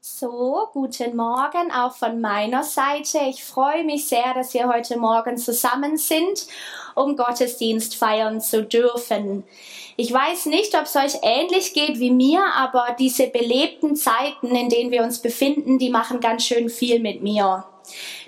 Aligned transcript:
So, 0.00 0.68
guten 0.72 1.16
Morgen 1.16 1.72
auch 1.72 1.96
von 1.96 2.20
meiner 2.20 2.62
Seite. 2.62 3.18
Ich 3.28 3.42
freue 3.42 3.82
mich 3.82 4.06
sehr, 4.06 4.32
dass 4.32 4.54
wir 4.54 4.68
heute 4.68 4.96
Morgen 4.96 5.36
zusammen 5.36 5.96
sind, 5.96 6.46
um 6.94 7.16
Gottesdienst 7.16 7.96
feiern 7.96 8.40
zu 8.40 8.62
dürfen. 8.62 9.42
Ich 9.96 10.12
weiß 10.12 10.46
nicht, 10.46 10.76
ob 10.76 10.84
es 10.84 10.94
euch 10.94 11.20
ähnlich 11.22 11.74
geht 11.74 11.98
wie 11.98 12.12
mir, 12.12 12.40
aber 12.54 12.94
diese 12.96 13.26
belebten 13.26 13.96
Zeiten, 13.96 14.54
in 14.54 14.68
denen 14.68 14.92
wir 14.92 15.02
uns 15.02 15.18
befinden, 15.18 15.80
die 15.80 15.90
machen 15.90 16.20
ganz 16.20 16.44
schön 16.44 16.68
viel 16.68 17.00
mit 17.00 17.20
mir. 17.20 17.64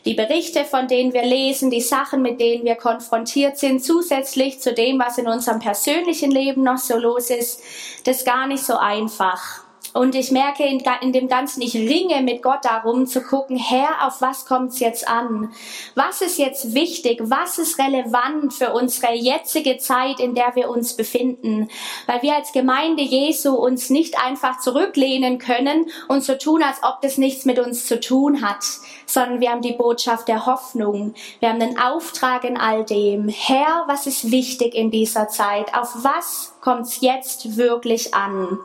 Die 0.04 0.14
Berichte, 0.14 0.64
von 0.64 0.88
denen 0.88 1.12
wir 1.12 1.24
lesen, 1.24 1.70
die 1.70 1.82
Sachen, 1.82 2.20
mit 2.20 2.40
denen 2.40 2.64
wir 2.64 2.74
konfrontiert 2.74 3.58
sind, 3.58 3.84
zusätzlich 3.84 4.60
zu 4.60 4.74
dem, 4.74 4.98
was 4.98 5.18
in 5.18 5.28
unserem 5.28 5.60
persönlichen 5.60 6.32
Leben 6.32 6.64
noch 6.64 6.78
so 6.78 6.96
los 6.96 7.30
ist, 7.30 7.62
das 8.04 8.18
ist 8.18 8.26
gar 8.26 8.48
nicht 8.48 8.64
so 8.64 8.76
einfach. 8.76 9.69
Und 9.92 10.14
ich 10.14 10.30
merke 10.30 10.64
in, 10.64 10.82
in, 11.00 11.12
dem 11.12 11.28
Ganzen, 11.28 11.62
ich 11.62 11.74
ringe 11.74 12.22
mit 12.22 12.42
Gott 12.42 12.64
darum 12.64 13.06
zu 13.06 13.22
gucken, 13.22 13.56
Herr, 13.56 14.06
auf 14.06 14.20
was 14.20 14.46
kommt 14.46 14.70
es 14.70 14.78
jetzt 14.78 15.08
an? 15.08 15.52
Was 15.96 16.20
ist 16.20 16.38
jetzt 16.38 16.74
wichtig? 16.74 17.20
Was 17.24 17.58
ist 17.58 17.78
relevant 17.78 18.54
für 18.54 18.72
unsere 18.72 19.14
jetzige 19.14 19.78
Zeit, 19.78 20.20
in 20.20 20.34
der 20.34 20.54
wir 20.54 20.70
uns 20.70 20.94
befinden? 20.94 21.68
Weil 22.06 22.22
wir 22.22 22.36
als 22.36 22.52
Gemeinde 22.52 23.02
Jesu 23.02 23.54
uns 23.54 23.90
nicht 23.90 24.16
einfach 24.24 24.60
zurücklehnen 24.60 25.38
können 25.38 25.90
und 26.08 26.22
so 26.22 26.34
tun, 26.34 26.62
als 26.62 26.82
ob 26.82 27.00
das 27.00 27.18
nichts 27.18 27.44
mit 27.44 27.58
uns 27.58 27.86
zu 27.86 27.98
tun 27.98 28.42
hat, 28.42 28.64
sondern 29.06 29.40
wir 29.40 29.50
haben 29.50 29.62
die 29.62 29.72
Botschaft 29.72 30.28
der 30.28 30.46
Hoffnung. 30.46 31.14
Wir 31.40 31.48
haben 31.48 31.60
den 31.60 31.78
Auftrag 31.78 32.44
in 32.44 32.56
all 32.56 32.84
dem. 32.84 33.28
Herr, 33.28 33.84
was 33.88 34.06
ist 34.06 34.30
wichtig 34.30 34.74
in 34.74 34.92
dieser 34.92 35.28
Zeit? 35.28 35.74
Auf 35.74 36.04
was 36.04 36.52
kommt 36.60 36.82
es 36.82 37.00
jetzt 37.00 37.56
wirklich 37.56 38.14
an? 38.14 38.58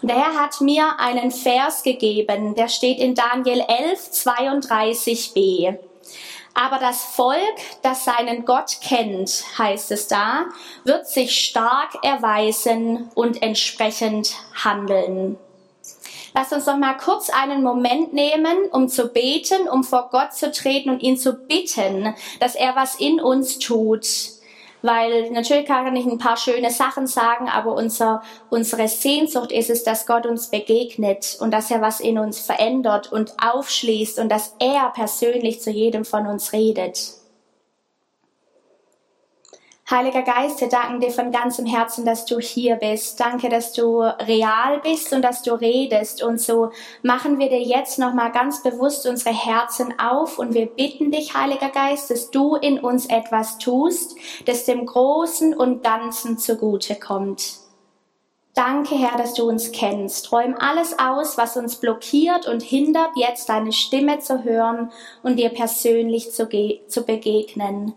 Und 0.00 0.08
der 0.08 0.16
Herr 0.16 0.40
hat 0.40 0.60
mir 0.60 0.98
einen 0.98 1.30
Vers 1.30 1.82
gegeben, 1.82 2.54
der 2.54 2.68
steht 2.68 2.98
in 2.98 3.14
Daniel 3.14 3.64
11, 3.66 4.10
32b. 4.12 5.78
Aber 6.54 6.78
das 6.78 7.04
Volk, 7.04 7.38
das 7.82 8.04
seinen 8.04 8.44
Gott 8.44 8.78
kennt, 8.82 9.44
heißt 9.56 9.90
es 9.90 10.06
da, 10.08 10.46
wird 10.84 11.06
sich 11.08 11.38
stark 11.38 12.04
erweisen 12.04 13.10
und 13.14 13.42
entsprechend 13.42 14.34
handeln. 14.62 15.38
Lass 16.34 16.52
uns 16.52 16.66
noch 16.66 16.76
mal 16.76 16.96
kurz 16.96 17.30
einen 17.30 17.62
Moment 17.62 18.12
nehmen, 18.12 18.70
um 18.70 18.88
zu 18.88 19.08
beten, 19.08 19.68
um 19.68 19.84
vor 19.84 20.08
Gott 20.10 20.34
zu 20.34 20.50
treten 20.50 20.90
und 20.90 21.02
ihn 21.02 21.16
zu 21.16 21.34
bitten, 21.34 22.14
dass 22.40 22.54
er 22.54 22.74
was 22.74 22.96
in 22.96 23.20
uns 23.20 23.58
tut 23.58 24.06
weil 24.82 25.30
natürlich 25.30 25.66
kann 25.66 25.94
ich 25.96 26.06
ein 26.06 26.18
paar 26.18 26.36
schöne 26.36 26.70
Sachen 26.70 27.06
sagen, 27.06 27.48
aber 27.48 27.74
unser, 27.74 28.22
unsere 28.50 28.88
Sehnsucht 28.88 29.52
ist 29.52 29.70
es, 29.70 29.84
dass 29.84 30.06
Gott 30.06 30.26
uns 30.26 30.48
begegnet 30.48 31.38
und 31.40 31.52
dass 31.52 31.70
er 31.70 31.80
was 31.80 32.00
in 32.00 32.18
uns 32.18 32.40
verändert 32.40 33.10
und 33.12 33.32
aufschließt 33.42 34.18
und 34.18 34.28
dass 34.28 34.54
er 34.58 34.90
persönlich 34.90 35.60
zu 35.60 35.70
jedem 35.70 36.04
von 36.04 36.26
uns 36.26 36.52
redet. 36.52 37.21
Heiliger 39.92 40.22
Geist, 40.22 40.62
wir 40.62 40.70
danken 40.70 41.00
dir 41.00 41.10
von 41.10 41.30
ganzem 41.30 41.66
Herzen, 41.66 42.06
dass 42.06 42.24
du 42.24 42.38
hier 42.38 42.76
bist. 42.76 43.20
Danke, 43.20 43.50
dass 43.50 43.74
du 43.74 44.00
real 44.00 44.80
bist 44.82 45.12
und 45.12 45.20
dass 45.20 45.42
du 45.42 45.52
redest. 45.52 46.22
Und 46.22 46.40
so 46.40 46.70
machen 47.02 47.38
wir 47.38 47.50
dir 47.50 47.60
jetzt 47.60 47.98
nochmal 47.98 48.32
ganz 48.32 48.62
bewusst 48.62 49.06
unsere 49.06 49.34
Herzen 49.34 49.92
auf 49.98 50.38
und 50.38 50.54
wir 50.54 50.64
bitten 50.64 51.10
dich, 51.10 51.34
Heiliger 51.34 51.68
Geist, 51.68 52.10
dass 52.10 52.30
du 52.30 52.56
in 52.56 52.78
uns 52.78 53.04
etwas 53.04 53.58
tust, 53.58 54.16
das 54.46 54.64
dem 54.64 54.86
Großen 54.86 55.52
und 55.52 55.82
Ganzen 55.82 56.38
zugute 56.38 56.94
kommt. 56.94 57.58
Danke, 58.54 58.94
Herr, 58.94 59.18
dass 59.18 59.34
du 59.34 59.46
uns 59.46 59.72
kennst. 59.72 60.32
Räum 60.32 60.54
alles 60.58 60.98
aus, 60.98 61.36
was 61.36 61.58
uns 61.58 61.76
blockiert 61.76 62.48
und 62.48 62.62
hindert, 62.62 63.10
jetzt 63.14 63.50
deine 63.50 63.72
Stimme 63.72 64.20
zu 64.20 64.42
hören 64.42 64.90
und 65.22 65.38
dir 65.38 65.50
persönlich 65.50 66.32
zu, 66.32 66.48
zu 66.88 67.04
begegnen. 67.04 67.92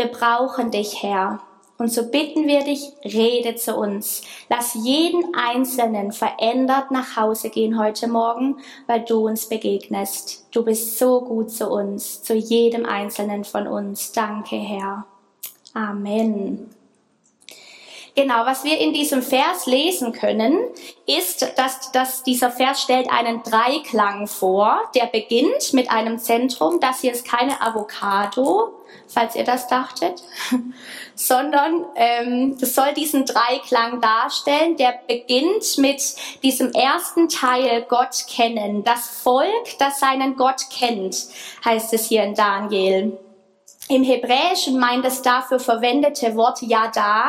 Wir 0.00 0.06
brauchen 0.06 0.70
dich, 0.70 1.02
Herr. 1.02 1.40
Und 1.76 1.92
so 1.92 2.04
bitten 2.10 2.46
wir 2.46 2.64
dich, 2.64 2.90
rede 3.04 3.56
zu 3.56 3.76
uns. 3.76 4.22
Lass 4.48 4.72
jeden 4.72 5.34
Einzelnen 5.34 6.12
verändert 6.12 6.90
nach 6.90 7.16
Hause 7.16 7.50
gehen 7.50 7.78
heute 7.78 8.08
Morgen, 8.08 8.56
weil 8.86 9.02
du 9.02 9.26
uns 9.28 9.50
begegnest. 9.50 10.46
Du 10.52 10.64
bist 10.64 10.98
so 10.98 11.20
gut 11.20 11.50
zu 11.50 11.68
uns, 11.68 12.22
zu 12.22 12.32
jedem 12.32 12.86
Einzelnen 12.86 13.44
von 13.44 13.66
uns. 13.66 14.12
Danke, 14.12 14.56
Herr. 14.56 15.04
Amen. 15.74 16.74
Genau, 18.14 18.46
was 18.46 18.64
wir 18.64 18.78
in 18.78 18.94
diesem 18.94 19.20
Vers 19.20 19.66
lesen 19.66 20.12
können, 20.12 20.58
ist, 21.06 21.46
dass, 21.58 21.92
dass 21.92 22.22
dieser 22.22 22.50
Vers 22.50 22.80
stellt 22.80 23.10
einen 23.10 23.42
Dreiklang 23.42 24.26
vor, 24.28 24.80
der 24.94 25.06
beginnt 25.06 25.74
mit 25.74 25.90
einem 25.90 26.18
Zentrum. 26.18 26.80
Das 26.80 27.02
hier 27.02 27.12
ist 27.12 27.26
keine 27.26 27.60
Avocado, 27.60 28.79
falls 29.12 29.34
ihr 29.34 29.44
das 29.44 29.66
dachtet, 29.68 30.22
sondern 31.14 31.84
ähm, 31.96 32.56
das 32.58 32.74
soll 32.74 32.94
diesen 32.94 33.26
Dreiklang 33.26 34.00
darstellen, 34.00 34.76
der 34.76 34.94
beginnt 35.06 35.78
mit 35.78 36.02
diesem 36.42 36.72
ersten 36.72 37.28
Teil 37.28 37.84
Gott 37.88 38.26
kennen. 38.28 38.84
Das 38.84 39.08
Volk, 39.08 39.78
das 39.78 40.00
seinen 40.00 40.36
Gott 40.36 40.62
kennt, 40.70 41.26
heißt 41.64 41.92
es 41.92 42.08
hier 42.08 42.22
in 42.22 42.34
Daniel. 42.34 43.18
Im 43.90 44.04
Hebräischen 44.04 44.78
meint 44.78 45.04
das 45.04 45.20
dafür 45.20 45.58
verwendete 45.58 46.36
Wort 46.36 46.62
Yada 46.62 47.24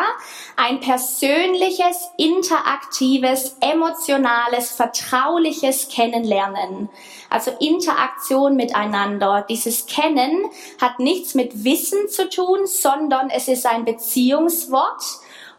ein 0.58 0.80
persönliches, 0.80 2.12
interaktives, 2.18 3.58
emotionales, 3.62 4.70
vertrauliches 4.70 5.90
Kennenlernen. 5.90 6.90
Also 7.32 7.50
Interaktion 7.60 8.56
miteinander. 8.56 9.44
Dieses 9.50 9.88
Kennen 9.88 10.52
hat 10.80 11.00
nichts 11.00 11.34
mit 11.34 11.64
Wissen 11.64 12.08
zu 12.10 12.30
tun, 12.30 12.68
sondern 12.68 13.32
es 13.32 13.48
ist 13.48 13.66
ein 13.66 13.84
Beziehungswort 13.84 15.02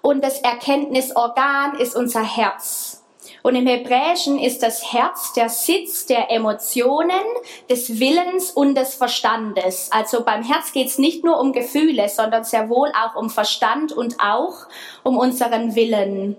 und 0.03 0.23
das 0.23 0.39
Erkenntnisorgan 0.39 1.81
ist 1.81 1.97
unser 1.97 2.23
Herz. 2.23 2.92
Und 3.43 3.57
im 3.57 3.67
Hebräischen 3.67 4.39
ist 4.39 4.63
das 4.63 4.93
Herz 4.93 5.33
der 5.33 5.49
Sitz 5.49 6.07
der 6.07 6.31
Emotionen, 6.31 7.11
des 7.69 7.99
Willens 7.99 8.51
und 8.53 8.77
des 8.77 8.95
Verstandes. 8.95 9.91
Also 9.91 10.25
beim 10.25 10.43
Herz 10.45 10.73
geht 10.73 10.87
es 10.87 10.99
nicht 10.99 11.25
nur 11.25 11.41
um 11.41 11.53
Gefühle, 11.53 12.09
sondern 12.09 12.45
sehr 12.45 12.69
wohl 12.69 12.91
auch 12.91 13.17
um 13.17 13.31
Verstand 13.31 13.93
und 13.93 14.21
auch 14.21 14.67
um 15.03 15.19
unseren 15.19 15.75
Willen. 15.75 16.37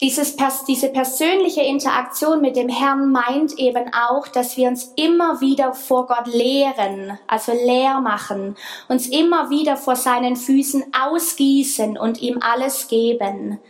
Dieses, 0.00 0.36
diese 0.68 0.88
persönliche 0.88 1.62
Interaktion 1.62 2.40
mit 2.40 2.56
dem 2.56 2.68
Herrn 2.68 3.10
meint 3.10 3.58
eben 3.58 3.90
auch, 3.94 4.26
dass 4.28 4.56
wir 4.56 4.68
uns 4.68 4.92
immer 4.96 5.40
wieder 5.40 5.72
vor 5.72 6.06
Gott 6.06 6.26
lehren, 6.26 7.18
also 7.26 7.52
leer 7.52 8.00
machen, 8.00 8.56
uns 8.88 9.06
immer 9.06 9.50
wieder 9.50 9.76
vor 9.76 9.96
seinen 9.96 10.36
Füßen 10.36 10.84
ausgießen 10.92 11.96
und 11.96 12.20
ihm 12.20 12.38
alles 12.42 12.88
geben. 12.88 13.60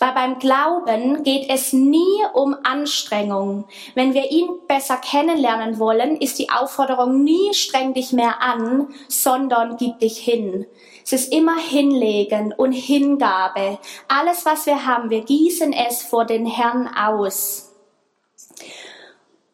Weil 0.00 0.12
beim 0.14 0.38
Glauben 0.38 1.24
geht 1.24 1.50
es 1.50 1.74
nie 1.74 2.24
um 2.32 2.56
Anstrengung. 2.62 3.66
Wenn 3.94 4.14
wir 4.14 4.30
ihn 4.30 4.48
besser 4.66 4.96
kennenlernen 4.96 5.78
wollen, 5.78 6.16
ist 6.16 6.38
die 6.38 6.48
Aufforderung 6.48 7.22
nie 7.22 7.52
streng 7.52 7.92
dich 7.92 8.12
mehr 8.12 8.40
an, 8.40 8.88
sondern 9.08 9.76
gib 9.76 9.98
dich 9.98 10.16
hin. 10.16 10.66
Es 11.04 11.12
ist 11.12 11.32
immer 11.34 11.58
Hinlegen 11.58 12.54
und 12.56 12.72
Hingabe. 12.72 13.78
Alles, 14.08 14.46
was 14.46 14.64
wir 14.64 14.86
haben, 14.86 15.10
wir 15.10 15.20
gießen 15.20 15.74
es 15.74 16.02
vor 16.02 16.24
den 16.24 16.46
Herrn 16.46 16.88
aus. 16.88 17.74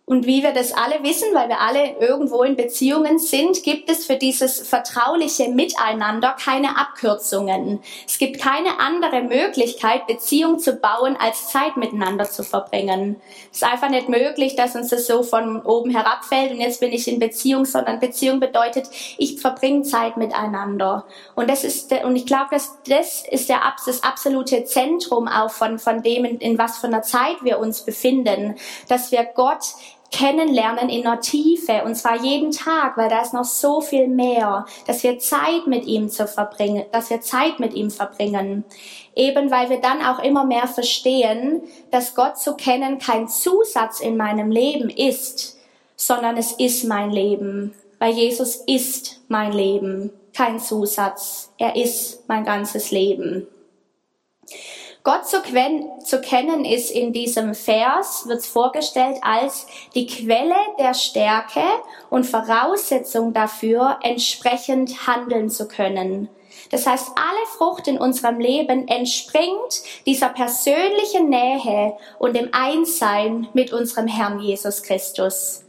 Und 0.09 0.25
wie 0.25 0.45
wir 0.45 0.53
das 0.53 0.73
alle 0.73 1.03
wissen, 1.03 1.35
weil 1.35 1.49
wir 1.49 1.61
alle 1.61 1.97
irgendwo 1.99 2.45
in 2.45 2.55
Beziehungen 2.55 3.19
sind, 3.19 3.65
gibt 3.65 3.91
es 3.91 4.07
für 4.07 4.15
dieses 4.15 4.61
vertrauliche 4.61 5.49
Miteinander 5.49 6.37
keine 6.41 6.79
Abkürzungen. 6.79 7.81
Es 8.07 8.17
gibt 8.19 8.41
keine 8.41 8.79
andere 8.79 9.23
Möglichkeit, 9.23 10.07
Beziehung 10.07 10.61
zu 10.61 10.75
bauen, 10.75 11.17
als 11.19 11.49
Zeit 11.49 11.77
miteinander 11.77 12.31
zu 12.31 12.45
verbringen. 12.45 13.21
Es 13.51 13.63
ist 13.63 13.65
einfach 13.65 13.89
nicht 13.89 14.09
möglich, 14.09 14.55
dass 14.55 14.77
uns 14.77 14.91
das 14.91 15.09
so 15.09 15.25
von 15.25 15.61
oben 15.63 15.91
herabfällt 15.91 16.53
und 16.53 16.61
jetzt 16.61 16.79
bin 16.79 16.93
ich 16.93 17.09
in 17.09 17.19
Beziehung, 17.19 17.65
sondern 17.65 17.99
Beziehung 17.99 18.39
bedeutet, 18.39 18.89
ich 19.19 19.41
verbringe 19.41 19.83
Zeit 19.83 20.17
miteinander. 20.17 21.05
Und 21.35 21.51
das 21.51 21.65
ist, 21.65 21.93
und 22.05 22.15
ich 22.15 22.27
glaube, 22.27 22.51
dass 22.53 22.79
das 22.89 23.25
ist 23.29 23.49
der, 23.49 23.61
das 23.85 24.05
absolute 24.05 24.67
Zentrum 24.67 25.27
auch 25.27 25.51
von, 25.51 25.81
von 25.81 26.05
dem, 26.05 26.25
in, 26.25 26.39
in 26.39 26.59
was 26.59 26.79
für 26.79 26.87
einer 26.87 27.03
Zeit 27.03 27.43
wir 27.43 27.59
uns 27.59 27.81
befinden, 27.83 28.55
dass 28.87 29.11
wir 29.11 29.25
Gott 29.25 29.65
kennenlernen 30.13 30.89
in 30.89 31.03
der 31.03 31.21
Tiefe 31.21 31.83
und 31.85 31.95
zwar 31.95 32.23
jeden 32.23 32.51
Tag, 32.51 32.97
weil 32.97 33.09
da 33.09 33.23
ist 33.23 33.35
noch 33.35 33.45
so 33.45 33.81
viel 33.81 34.09
mehr, 34.09 34.67
dass 34.87 35.03
wir 35.03 35.19
Zeit 35.19 35.67
mit 35.67 35.85
ihm 35.87 36.09
zu 36.09 36.27
verbringen, 36.27 36.85
dass 36.93 37.11
wir 37.11 37.21
Zeit 37.21 37.61
mit 37.61 37.75
ihm 37.75 37.91
verbringen. 37.91 38.65
Eben 39.15 39.51
weil 39.51 39.71
wir 39.71 39.81
dann 39.81 40.05
auch 40.05 40.19
immer 40.19 40.45
mehr 40.45 40.69
verstehen, 40.69 41.63
dass 41.91 42.15
Gott 42.15 42.39
zu 42.39 42.55
kennen 42.55 42.99
kein 42.99 43.29
Zusatz 43.29 44.01
in 44.01 44.17
meinem 44.17 44.51
Leben 44.51 44.91
ist, 44.91 45.59
sondern 45.97 46.37
es 46.37 46.53
ist 46.53 46.85
mein 46.85 47.11
Leben, 47.11 47.75
weil 47.99 48.13
Jesus 48.13 48.57
ist 48.67 49.23
mein 49.29 49.53
Leben, 49.53 50.11
kein 50.35 50.61
Zusatz. 50.61 51.51
Er 51.57 51.77
ist 51.77 52.29
mein 52.29 52.45
ganzes 52.45 52.91
Leben. 52.91 53.49
Gott 55.07 55.25
zu, 55.29 55.41
zu, 56.03 56.21
kennen 56.21 56.65
ist 56.65 56.91
in 56.91 57.13
diesem 57.13 57.55
Vers, 57.55 58.27
wird 58.27 58.45
vorgestellt 58.45 59.19
als 59.23 59.69
die 59.95 60.09
Quelle 60.09 60.57
der 60.81 60.95
Stärke 60.95 61.63
und 62.11 62.27
Voraussetzung 62.27 63.33
dafür, 63.33 64.01
entsprechend 64.03 65.07
handeln 65.07 65.49
zu 65.49 65.69
können. 65.69 66.29
Das 66.73 66.89
heißt, 66.89 67.13
alle 67.15 67.47
Frucht 67.57 67.87
in 67.87 67.99
unserem 67.99 68.41
Leben 68.41 68.89
entspringt 68.89 69.85
dieser 70.07 70.31
persönlichen 70.31 71.29
Nähe 71.29 71.97
und 72.19 72.35
dem 72.35 72.49
Einssein 72.51 73.47
mit 73.53 73.73
unserem 73.73 74.09
Herrn 74.09 74.41
Jesus 74.41 74.83
Christus. 74.83 75.63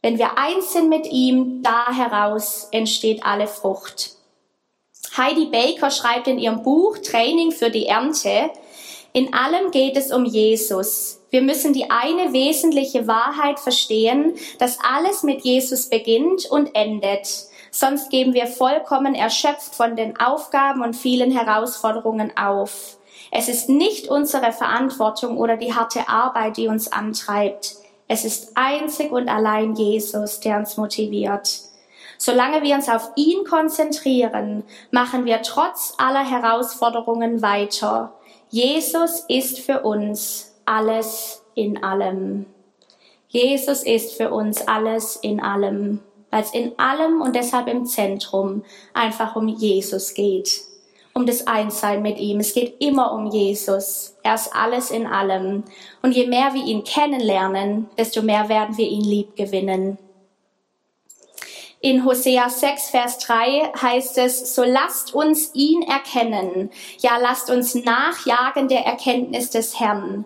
Wenn 0.00 0.16
wir 0.16 0.38
eins 0.38 0.72
sind 0.72 0.88
mit 0.88 1.04
ihm, 1.04 1.62
da 1.62 1.94
heraus 1.94 2.68
entsteht 2.70 3.26
alle 3.26 3.46
Frucht. 3.46 4.16
Heidi 5.16 5.46
Baker 5.46 5.90
schreibt 5.90 6.26
in 6.26 6.38
ihrem 6.38 6.62
Buch 6.62 6.98
Training 6.98 7.52
für 7.52 7.70
die 7.70 7.86
Ernte, 7.86 8.50
in 9.12 9.32
allem 9.32 9.70
geht 9.70 9.96
es 9.96 10.12
um 10.12 10.24
Jesus. 10.24 11.20
Wir 11.30 11.40
müssen 11.40 11.72
die 11.72 11.88
eine 11.88 12.32
wesentliche 12.32 13.06
Wahrheit 13.06 13.60
verstehen, 13.60 14.34
dass 14.58 14.78
alles 14.82 15.22
mit 15.22 15.42
Jesus 15.42 15.88
beginnt 15.88 16.46
und 16.46 16.74
endet. 16.74 17.28
Sonst 17.70 18.10
geben 18.10 18.34
wir 18.34 18.48
vollkommen 18.48 19.14
erschöpft 19.14 19.74
von 19.74 19.94
den 19.94 20.18
Aufgaben 20.18 20.82
und 20.82 20.94
vielen 20.94 21.30
Herausforderungen 21.30 22.36
auf. 22.36 22.98
Es 23.30 23.48
ist 23.48 23.68
nicht 23.68 24.08
unsere 24.08 24.52
Verantwortung 24.52 25.38
oder 25.38 25.56
die 25.56 25.74
harte 25.74 26.08
Arbeit, 26.08 26.56
die 26.56 26.66
uns 26.66 26.92
antreibt. 26.92 27.76
Es 28.08 28.24
ist 28.24 28.56
einzig 28.56 29.12
und 29.12 29.28
allein 29.28 29.74
Jesus, 29.74 30.40
der 30.40 30.58
uns 30.58 30.76
motiviert. 30.76 31.60
Solange 32.18 32.62
wir 32.62 32.74
uns 32.74 32.88
auf 32.88 33.10
ihn 33.16 33.44
konzentrieren, 33.44 34.64
machen 34.90 35.24
wir 35.24 35.42
trotz 35.42 35.94
aller 35.98 36.24
Herausforderungen 36.24 37.42
weiter. 37.42 38.14
Jesus 38.50 39.24
ist 39.28 39.60
für 39.60 39.82
uns 39.82 40.54
alles 40.64 41.42
in 41.54 41.82
allem. 41.82 42.46
Jesus 43.28 43.82
ist 43.82 44.12
für 44.12 44.30
uns 44.30 44.66
alles 44.68 45.16
in 45.16 45.40
allem 45.40 46.00
weil 46.34 46.42
es 46.42 46.52
in 46.52 46.76
allem 46.80 47.22
und 47.22 47.36
deshalb 47.36 47.68
im 47.68 47.86
Zentrum 47.86 48.64
einfach 48.92 49.36
um 49.36 49.46
Jesus 49.46 50.14
geht, 50.14 50.62
um 51.12 51.26
das 51.26 51.46
Einssein 51.46 52.02
mit 52.02 52.18
ihm. 52.18 52.40
Es 52.40 52.54
geht 52.54 52.74
immer 52.80 53.12
um 53.12 53.28
Jesus. 53.30 54.16
Er 54.24 54.34
ist 54.34 54.50
alles 54.52 54.90
in 54.90 55.06
allem. 55.06 55.62
Und 56.02 56.10
je 56.10 56.26
mehr 56.26 56.52
wir 56.52 56.64
ihn 56.64 56.82
kennenlernen, 56.82 57.88
desto 57.96 58.20
mehr 58.20 58.48
werden 58.48 58.76
wir 58.76 58.88
ihn 58.88 59.04
lieb 59.04 59.36
gewinnen. 59.36 59.96
In 61.84 62.06
Hosea 62.06 62.48
6, 62.48 62.88
Vers 62.88 63.18
3 63.18 63.72
heißt 63.78 64.16
es, 64.16 64.54
so 64.54 64.64
lasst 64.64 65.12
uns 65.12 65.50
ihn 65.52 65.82
erkennen. 65.82 66.70
Ja, 67.00 67.18
lasst 67.18 67.50
uns 67.50 67.74
nachjagen 67.74 68.68
der 68.68 68.86
Erkenntnis 68.86 69.50
des 69.50 69.78
Herrn. 69.78 70.24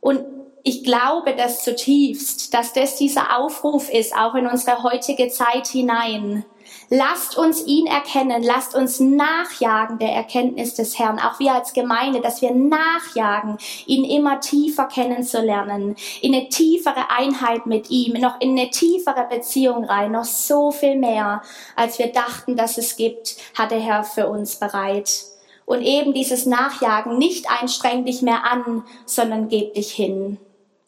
Und 0.00 0.24
ich 0.62 0.84
glaube 0.84 1.34
das 1.34 1.64
zutiefst, 1.64 2.54
dass 2.54 2.74
das 2.74 2.94
dieser 2.94 3.36
Aufruf 3.36 3.90
ist, 3.90 4.16
auch 4.16 4.36
in 4.36 4.46
unsere 4.46 4.84
heutige 4.84 5.26
Zeit 5.30 5.66
hinein. 5.66 6.44
Lasst 6.90 7.38
uns 7.38 7.66
ihn 7.66 7.86
erkennen, 7.86 8.42
lasst 8.42 8.74
uns 8.74 9.00
nachjagen 9.00 9.98
der 9.98 10.12
Erkenntnis 10.12 10.74
des 10.74 10.98
Herrn, 10.98 11.18
auch 11.18 11.38
wir 11.38 11.52
als 11.52 11.72
Gemeinde, 11.72 12.20
dass 12.20 12.42
wir 12.42 12.52
nachjagen, 12.52 13.58
ihn 13.86 14.04
immer 14.04 14.40
tiefer 14.40 14.84
kennenzulernen, 14.84 15.96
in 16.20 16.34
eine 16.34 16.48
tiefere 16.48 17.10
Einheit 17.10 17.66
mit 17.66 17.90
ihm, 17.90 18.20
noch 18.20 18.40
in 18.40 18.50
eine 18.50 18.70
tiefere 18.70 19.26
Beziehung 19.28 19.84
rein, 19.84 20.12
noch 20.12 20.24
so 20.24 20.70
viel 20.70 20.96
mehr, 20.96 21.42
als 21.76 21.98
wir 21.98 22.08
dachten, 22.08 22.56
dass 22.56 22.78
es 22.78 22.96
gibt, 22.96 23.36
hat 23.56 23.70
der 23.70 23.80
Herr 23.80 24.04
für 24.04 24.28
uns 24.28 24.56
bereit. 24.56 25.24
Und 25.66 25.82
eben 25.82 26.12
dieses 26.12 26.44
Nachjagen, 26.44 27.16
nicht 27.16 27.50
einstreng 27.50 28.04
dich 28.04 28.20
mehr 28.20 28.44
an, 28.44 28.84
sondern 29.06 29.48
geb 29.48 29.74
dich 29.74 29.92
hin. 29.92 30.38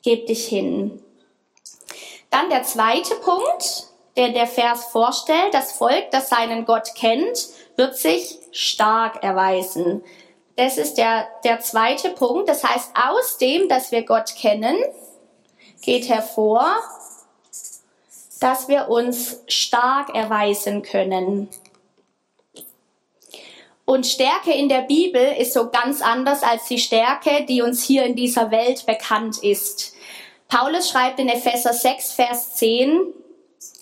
Geb 0.03 0.27
dich 0.27 0.47
hin. 0.47 1.03
Dann 2.31 2.51
der 2.51 2.65
zweite 2.65 3.15
Punkt, 3.17 3.87
der 4.17 4.31
der 4.31 4.47
Vers 4.47 4.87
vorstellt, 4.87 5.53
das 5.53 5.73
Volk, 5.73 6.11
das 6.11 6.29
seinen 6.29 6.65
Gott 6.65 6.95
kennt, 6.95 7.49
wird 7.77 7.97
sich 7.97 8.39
stark 8.53 9.23
erweisen. 9.23 10.03
Das 10.57 10.79
ist 10.79 10.95
der, 10.95 11.29
der 11.45 11.61
zweite 11.61 12.11
Punkt. 12.11 12.49
Das 12.49 12.65
heißt, 12.65 12.91
aus 12.95 13.37
dem, 13.39 13.69
dass 13.69 13.93
wir 13.93 14.05
Gott 14.05 14.35
kennen, 14.37 14.77
geht 15.83 16.09
hervor, 16.09 16.67
dass 18.41 18.69
wir 18.69 18.89
uns 18.89 19.43
stark 19.49 20.15
erweisen 20.15 20.83
können. 20.83 21.49
Und 23.85 24.07
Stärke 24.07 24.53
in 24.53 24.69
der 24.69 24.83
Bibel 24.83 25.23
ist 25.39 25.53
so 25.53 25.71
ganz 25.71 26.03
anders 26.03 26.43
als 26.43 26.65
die 26.65 26.79
Stärke, 26.79 27.45
die 27.45 27.63
uns 27.63 27.85
hier 27.85 28.05
in 28.05 28.17
dieser 28.17 28.51
Welt 28.51 28.85
bekannt 28.85 29.43
ist. 29.43 29.95
Paulus 30.49 30.91
schreibt 30.91 31.21
in 31.21 31.29
Epheser 31.29 31.73
6, 31.73 32.13
Vers 32.13 32.55
10, 32.57 32.99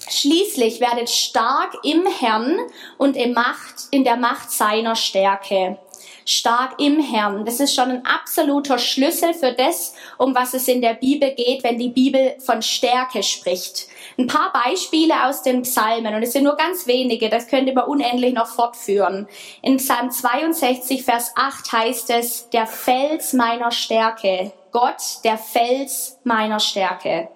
Schließlich 0.08 0.80
werdet 0.80 1.08
stark 1.08 1.76
im 1.82 2.06
Herrn 2.06 2.58
und 2.98 3.16
in, 3.16 3.32
Macht, 3.32 3.88
in 3.90 4.04
der 4.04 4.16
Macht 4.16 4.50
seiner 4.50 4.96
Stärke. 4.96 5.78
Stark 6.26 6.80
im 6.80 7.00
Herrn. 7.00 7.44
Das 7.44 7.60
ist 7.60 7.74
schon 7.74 7.90
ein 7.90 8.06
absoluter 8.06 8.78
Schlüssel 8.78 9.34
für 9.34 9.52
das, 9.52 9.94
um 10.16 10.34
was 10.34 10.54
es 10.54 10.68
in 10.68 10.80
der 10.80 10.94
Bibel 10.94 11.34
geht, 11.34 11.62
wenn 11.64 11.78
die 11.78 11.90
Bibel 11.90 12.36
von 12.38 12.62
Stärke 12.62 13.22
spricht. 13.22 13.88
Ein 14.18 14.26
paar 14.26 14.52
Beispiele 14.52 15.26
aus 15.26 15.42
den 15.42 15.62
Psalmen, 15.62 16.14
und 16.14 16.22
es 16.22 16.32
sind 16.32 16.44
nur 16.44 16.56
ganz 16.56 16.86
wenige, 16.86 17.28
das 17.28 17.48
könnte 17.48 17.72
man 17.72 17.84
unendlich 17.84 18.32
noch 18.32 18.46
fortführen. 18.46 19.26
In 19.60 19.76
Psalm 19.76 20.10
62, 20.10 21.02
Vers 21.02 21.32
8 21.36 21.72
heißt 21.72 22.10
es, 22.10 22.48
der 22.50 22.66
Fels 22.66 23.32
meiner 23.32 23.70
Stärke, 23.70 24.52
Gott, 24.70 25.02
der 25.24 25.36
Fels 25.36 26.18
meiner 26.24 26.60
Stärke. 26.60 27.28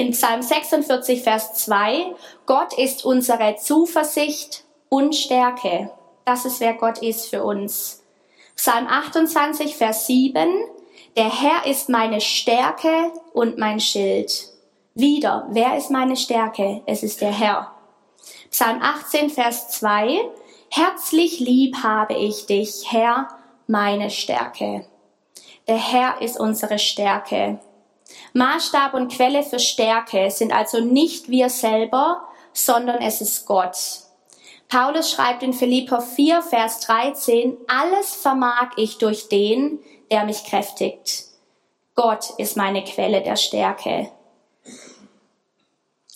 In 0.00 0.12
Psalm 0.12 0.40
46, 0.40 1.22
Vers 1.22 1.52
2, 1.52 2.14
Gott 2.46 2.72
ist 2.72 3.04
unsere 3.04 3.56
Zuversicht 3.56 4.64
und 4.88 5.14
Stärke. 5.14 5.90
Das 6.24 6.46
ist, 6.46 6.58
wer 6.60 6.72
Gott 6.72 7.02
ist 7.02 7.28
für 7.28 7.44
uns. 7.44 8.02
Psalm 8.56 8.86
28, 8.86 9.76
Vers 9.76 10.06
7, 10.06 10.48
der 11.18 11.42
Herr 11.42 11.66
ist 11.66 11.90
meine 11.90 12.22
Stärke 12.22 13.12
und 13.34 13.58
mein 13.58 13.78
Schild. 13.78 14.48
Wieder, 14.94 15.46
wer 15.50 15.76
ist 15.76 15.90
meine 15.90 16.16
Stärke? 16.16 16.80
Es 16.86 17.02
ist 17.02 17.20
der 17.20 17.38
Herr. 17.38 17.70
Psalm 18.50 18.80
18, 18.80 19.28
Vers 19.28 19.68
2, 19.68 20.18
herzlich 20.70 21.40
lieb 21.40 21.76
habe 21.82 22.14
ich 22.14 22.46
dich, 22.46 22.90
Herr, 22.90 23.28
meine 23.66 24.08
Stärke. 24.08 24.86
Der 25.68 25.76
Herr 25.76 26.22
ist 26.22 26.40
unsere 26.40 26.78
Stärke. 26.78 27.60
Maßstab 28.32 28.94
und 28.94 29.12
Quelle 29.12 29.42
für 29.42 29.58
Stärke 29.58 30.30
sind 30.30 30.52
also 30.52 30.80
nicht 30.80 31.28
wir 31.28 31.48
selber, 31.48 32.22
sondern 32.52 33.02
es 33.02 33.20
ist 33.20 33.46
Gott. 33.46 33.76
Paulus 34.68 35.10
schreibt 35.10 35.42
in 35.42 35.52
Philipper 35.52 36.00
4, 36.00 36.42
Vers 36.42 36.80
13, 36.80 37.56
alles 37.66 38.14
vermag 38.14 38.70
ich 38.76 38.98
durch 38.98 39.28
den, 39.28 39.80
der 40.10 40.24
mich 40.24 40.44
kräftigt. 40.44 41.24
Gott 41.96 42.30
ist 42.38 42.56
meine 42.56 42.84
Quelle 42.84 43.20
der 43.20 43.36
Stärke. 43.36 44.10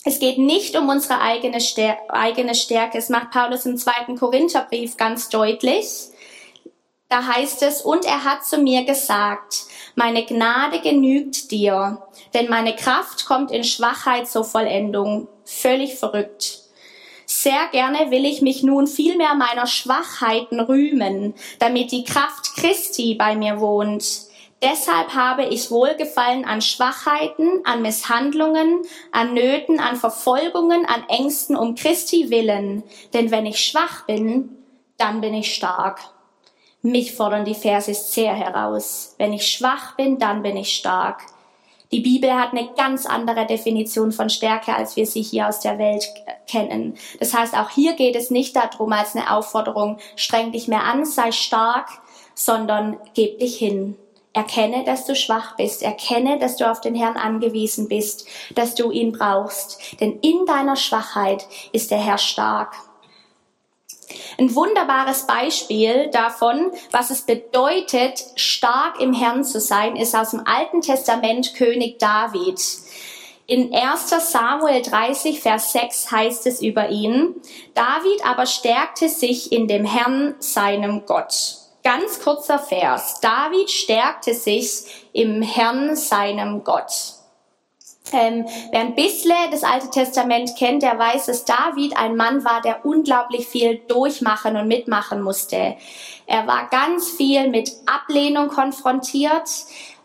Es 0.04 0.18
geht 0.18 0.38
nicht 0.38 0.76
um 0.76 0.88
unsere 0.88 1.20
eigene, 1.20 1.60
Stärke. 1.60 2.98
Es 2.98 3.08
macht 3.08 3.30
Paulus 3.30 3.64
im 3.64 3.76
zweiten 3.76 4.18
Korintherbrief 4.18 4.96
ganz 4.96 5.30
deutlich. 5.30 5.86
Da 7.14 7.24
heißt 7.24 7.62
es, 7.62 7.80
und 7.80 8.04
er 8.04 8.24
hat 8.24 8.44
zu 8.44 8.58
mir 8.58 8.82
gesagt, 8.82 9.66
meine 9.94 10.24
Gnade 10.24 10.80
genügt 10.80 11.52
dir, 11.52 12.02
denn 12.34 12.50
meine 12.50 12.74
Kraft 12.74 13.24
kommt 13.24 13.52
in 13.52 13.62
Schwachheit 13.62 14.26
zur 14.26 14.42
Vollendung. 14.42 15.28
Völlig 15.44 15.94
verrückt. 15.94 16.62
Sehr 17.24 17.68
gerne 17.70 18.10
will 18.10 18.24
ich 18.24 18.42
mich 18.42 18.64
nun 18.64 18.88
vielmehr 18.88 19.34
meiner 19.34 19.68
Schwachheiten 19.68 20.58
rühmen, 20.58 21.34
damit 21.60 21.92
die 21.92 22.02
Kraft 22.02 22.56
Christi 22.56 23.14
bei 23.14 23.36
mir 23.36 23.60
wohnt. 23.60 24.04
Deshalb 24.60 25.14
habe 25.14 25.44
ich 25.44 25.70
Wohlgefallen 25.70 26.44
an 26.44 26.62
Schwachheiten, 26.62 27.60
an 27.62 27.80
Misshandlungen, 27.82 28.82
an 29.12 29.34
Nöten, 29.34 29.78
an 29.78 29.94
Verfolgungen, 29.94 30.84
an 30.84 31.08
Ängsten 31.08 31.54
um 31.54 31.76
Christi 31.76 32.30
willen. 32.30 32.82
Denn 33.12 33.30
wenn 33.30 33.46
ich 33.46 33.60
schwach 33.60 34.04
bin, 34.04 34.56
dann 34.96 35.20
bin 35.20 35.34
ich 35.34 35.54
stark. 35.54 36.00
Mich 36.86 37.14
fordern 37.14 37.46
die 37.46 37.54
Verse 37.54 37.94
sehr 37.94 38.34
heraus. 38.34 39.14
Wenn 39.16 39.32
ich 39.32 39.46
schwach 39.46 39.96
bin, 39.96 40.18
dann 40.18 40.42
bin 40.42 40.54
ich 40.58 40.76
stark. 40.76 41.22
Die 41.90 42.00
Bibel 42.00 42.34
hat 42.34 42.52
eine 42.52 42.68
ganz 42.76 43.06
andere 43.06 43.46
Definition 43.46 44.12
von 44.12 44.28
Stärke, 44.28 44.76
als 44.76 44.94
wir 44.94 45.06
sie 45.06 45.22
hier 45.22 45.48
aus 45.48 45.60
der 45.60 45.78
Welt 45.78 46.06
kennen. 46.46 46.98
Das 47.20 47.32
heißt, 47.32 47.56
auch 47.56 47.70
hier 47.70 47.94
geht 47.94 48.16
es 48.16 48.30
nicht 48.30 48.54
darum, 48.54 48.92
als 48.92 49.16
eine 49.16 49.34
Aufforderung, 49.34 49.96
streng 50.14 50.52
dich 50.52 50.68
mehr 50.68 50.84
an, 50.84 51.06
sei 51.06 51.32
stark, 51.32 51.88
sondern 52.34 52.98
geb 53.14 53.38
dich 53.38 53.56
hin. 53.56 53.96
Erkenne, 54.34 54.84
dass 54.84 55.06
du 55.06 55.16
schwach 55.16 55.56
bist. 55.56 55.82
Erkenne, 55.82 56.38
dass 56.38 56.56
du 56.56 56.70
auf 56.70 56.82
den 56.82 56.94
Herrn 56.94 57.16
angewiesen 57.16 57.88
bist, 57.88 58.26
dass 58.54 58.74
du 58.74 58.90
ihn 58.90 59.12
brauchst. 59.12 59.80
Denn 60.00 60.18
in 60.20 60.44
deiner 60.44 60.76
Schwachheit 60.76 61.46
ist 61.72 61.90
der 61.90 62.04
Herr 62.04 62.18
stark. 62.18 62.74
Ein 64.38 64.54
wunderbares 64.54 65.26
Beispiel 65.26 66.10
davon, 66.10 66.70
was 66.90 67.10
es 67.10 67.22
bedeutet, 67.22 68.24
stark 68.36 69.00
im 69.00 69.12
Herrn 69.12 69.44
zu 69.44 69.60
sein, 69.60 69.96
ist 69.96 70.14
aus 70.14 70.30
dem 70.30 70.46
Alten 70.46 70.80
Testament 70.80 71.54
König 71.54 71.98
David. 71.98 72.60
In 73.46 73.74
1 73.74 74.32
Samuel 74.32 74.80
30, 74.80 75.40
Vers 75.40 75.72
6 75.72 76.10
heißt 76.10 76.46
es 76.46 76.62
über 76.62 76.88
ihn, 76.88 77.34
David 77.74 78.26
aber 78.26 78.46
stärkte 78.46 79.08
sich 79.08 79.52
in 79.52 79.68
dem 79.68 79.84
Herrn, 79.84 80.34
seinem 80.38 81.04
Gott. 81.04 81.58
Ganz 81.82 82.20
kurzer 82.20 82.58
Vers. 82.58 83.20
David 83.20 83.70
stärkte 83.70 84.32
sich 84.32 84.84
im 85.12 85.42
Herrn, 85.42 85.94
seinem 85.94 86.64
Gott. 86.64 87.13
Ähm, 88.14 88.46
wer 88.70 88.80
ein 88.80 88.94
bisschen 88.94 89.34
das 89.50 89.64
Alte 89.64 89.90
Testament 89.90 90.56
kennt, 90.56 90.82
der 90.82 90.98
weiß, 90.98 91.26
dass 91.26 91.44
David 91.44 91.96
ein 91.96 92.16
Mann 92.16 92.44
war, 92.44 92.62
der 92.62 92.86
unglaublich 92.86 93.46
viel 93.46 93.80
durchmachen 93.88 94.56
und 94.56 94.68
mitmachen 94.68 95.20
musste. 95.20 95.76
Er 96.26 96.46
war 96.46 96.68
ganz 96.70 97.10
viel 97.10 97.50
mit 97.50 97.72
Ablehnung 97.86 98.48
konfrontiert, 98.48 99.48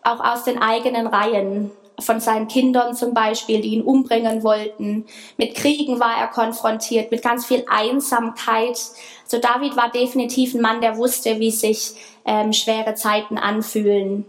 auch 0.03 0.19
aus 0.19 0.43
den 0.43 0.61
eigenen 0.61 1.07
Reihen 1.07 1.71
von 1.99 2.19
seinen 2.19 2.47
Kindern 2.47 2.95
zum 2.95 3.13
Beispiel, 3.13 3.61
die 3.61 3.69
ihn 3.69 3.81
umbringen 3.81 4.43
wollten. 4.43 5.05
Mit 5.37 5.55
Kriegen 5.55 5.99
war 5.99 6.17
er 6.17 6.27
konfrontiert, 6.27 7.11
mit 7.11 7.21
ganz 7.21 7.45
viel 7.45 7.65
Einsamkeit. 7.69 8.79
Also 9.23 9.37
David 9.39 9.75
war 9.75 9.91
definitiv 9.91 10.53
ein 10.53 10.61
Mann, 10.61 10.81
der 10.81 10.97
wusste, 10.97 11.39
wie 11.39 11.51
sich 11.51 11.91
ähm, 12.25 12.53
schwere 12.53 12.95
Zeiten 12.95 13.37
anfühlen. 13.37 14.25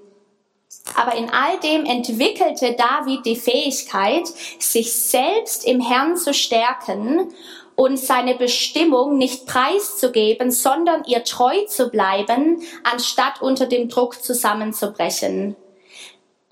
Aber 0.96 1.14
in 1.14 1.30
all 1.30 1.58
dem 1.60 1.84
entwickelte 1.84 2.74
David 2.74 3.24
die 3.24 3.36
Fähigkeit, 3.36 4.26
sich 4.58 4.92
selbst 4.92 5.64
im 5.64 5.80
Herrn 5.80 6.16
zu 6.16 6.34
stärken 6.34 7.32
und 7.76 7.98
seine 7.98 8.34
Bestimmung 8.34 9.16
nicht 9.16 9.46
preiszugeben, 9.46 10.50
sondern 10.50 11.04
ihr 11.04 11.24
treu 11.24 11.64
zu 11.66 11.88
bleiben, 11.88 12.62
anstatt 12.84 13.40
unter 13.40 13.66
dem 13.66 13.88
Druck 13.88 14.22
zusammenzubrechen. 14.22 15.56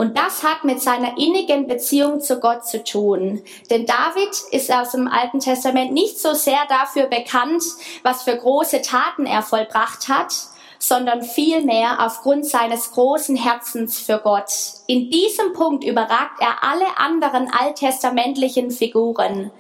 Und 0.01 0.17
das 0.17 0.45
hat 0.45 0.63
mit 0.63 0.81
seiner 0.81 1.19
innigen 1.19 1.67
Beziehung 1.67 2.21
zu 2.21 2.39
Gott 2.39 2.65
zu 2.65 2.85
tun. 2.85 3.43
Denn 3.69 3.85
David 3.85 4.31
ist 4.53 4.73
aus 4.73 4.93
dem 4.93 5.09
Alten 5.09 5.41
Testament 5.41 5.93
nicht 5.93 6.21
so 6.21 6.35
sehr 6.35 6.65
dafür 6.69 7.07
bekannt, 7.07 7.65
was 8.05 8.23
für 8.23 8.37
große 8.37 8.81
Taten 8.81 9.27
er 9.27 9.43
vollbracht 9.43 10.09
hat, 10.09 10.33
sondern 10.79 11.23
vielmehr 11.23 12.05
aufgrund 12.05 12.47
seines 12.47 12.93
großen 12.93 13.37
Herzens 13.37 13.99
für 13.99 14.19
Gott. 14.19 14.51
In 14.87 15.11
diesem 15.11 15.53
Punkt 15.53 15.85
überragt 15.85 16.41
er 16.41 16.63
alle 16.63 16.99
anderen 16.99 17.51
alttestamentlichen 17.53 18.71
Figuren. 18.71 19.51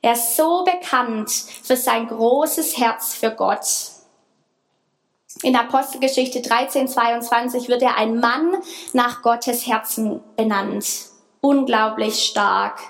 Er 0.00 0.12
ist 0.12 0.36
so 0.36 0.64
bekannt 0.64 1.30
für 1.30 1.76
sein 1.76 2.08
großes 2.08 2.78
Herz 2.78 3.14
für 3.14 3.30
Gott. 3.30 3.66
In 5.42 5.56
Apostelgeschichte 5.56 6.42
13, 6.42 6.88
22 6.88 7.68
wird 7.68 7.82
er 7.82 7.96
ein 7.96 8.20
Mann 8.20 8.56
nach 8.92 9.22
Gottes 9.22 9.66
Herzen 9.66 10.20
benannt. 10.36 10.86
Unglaublich 11.40 12.22
stark. 12.24 12.80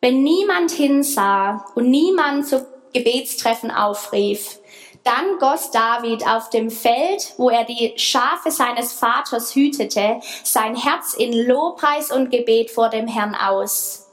Wenn 0.00 0.22
niemand 0.22 0.70
hinsah 0.70 1.64
und 1.74 1.90
niemand 1.90 2.46
zu 2.46 2.66
Gebetstreffen 2.94 3.70
aufrief, 3.70 4.57
dann 5.08 5.38
goss 5.38 5.70
David 5.70 6.26
auf 6.28 6.50
dem 6.50 6.70
Feld, 6.70 7.32
wo 7.38 7.48
er 7.48 7.64
die 7.64 7.94
Schafe 7.96 8.50
seines 8.50 8.92
Vaters 8.92 9.54
hütete, 9.54 10.20
sein 10.44 10.76
Herz 10.76 11.14
in 11.14 11.32
Lobpreis 11.32 12.12
und 12.12 12.30
Gebet 12.30 12.70
vor 12.70 12.90
dem 12.90 13.08
Herrn 13.08 13.34
aus. 13.34 14.06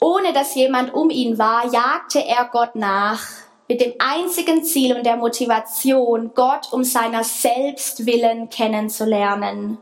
Ohne 0.00 0.32
dass 0.32 0.54
jemand 0.54 0.94
um 0.94 1.10
ihn 1.10 1.38
war, 1.38 1.72
jagte 1.72 2.24
er 2.24 2.48
Gott 2.52 2.76
nach 2.76 3.20
mit 3.68 3.80
dem 3.80 3.94
einzigen 3.98 4.62
Ziel 4.62 4.94
und 4.94 5.04
der 5.04 5.16
Motivation, 5.16 6.30
Gott 6.34 6.72
um 6.72 6.84
seiner 6.84 7.24
selbst 7.24 8.06
willen 8.06 8.48
kennenzulernen. 8.48 9.78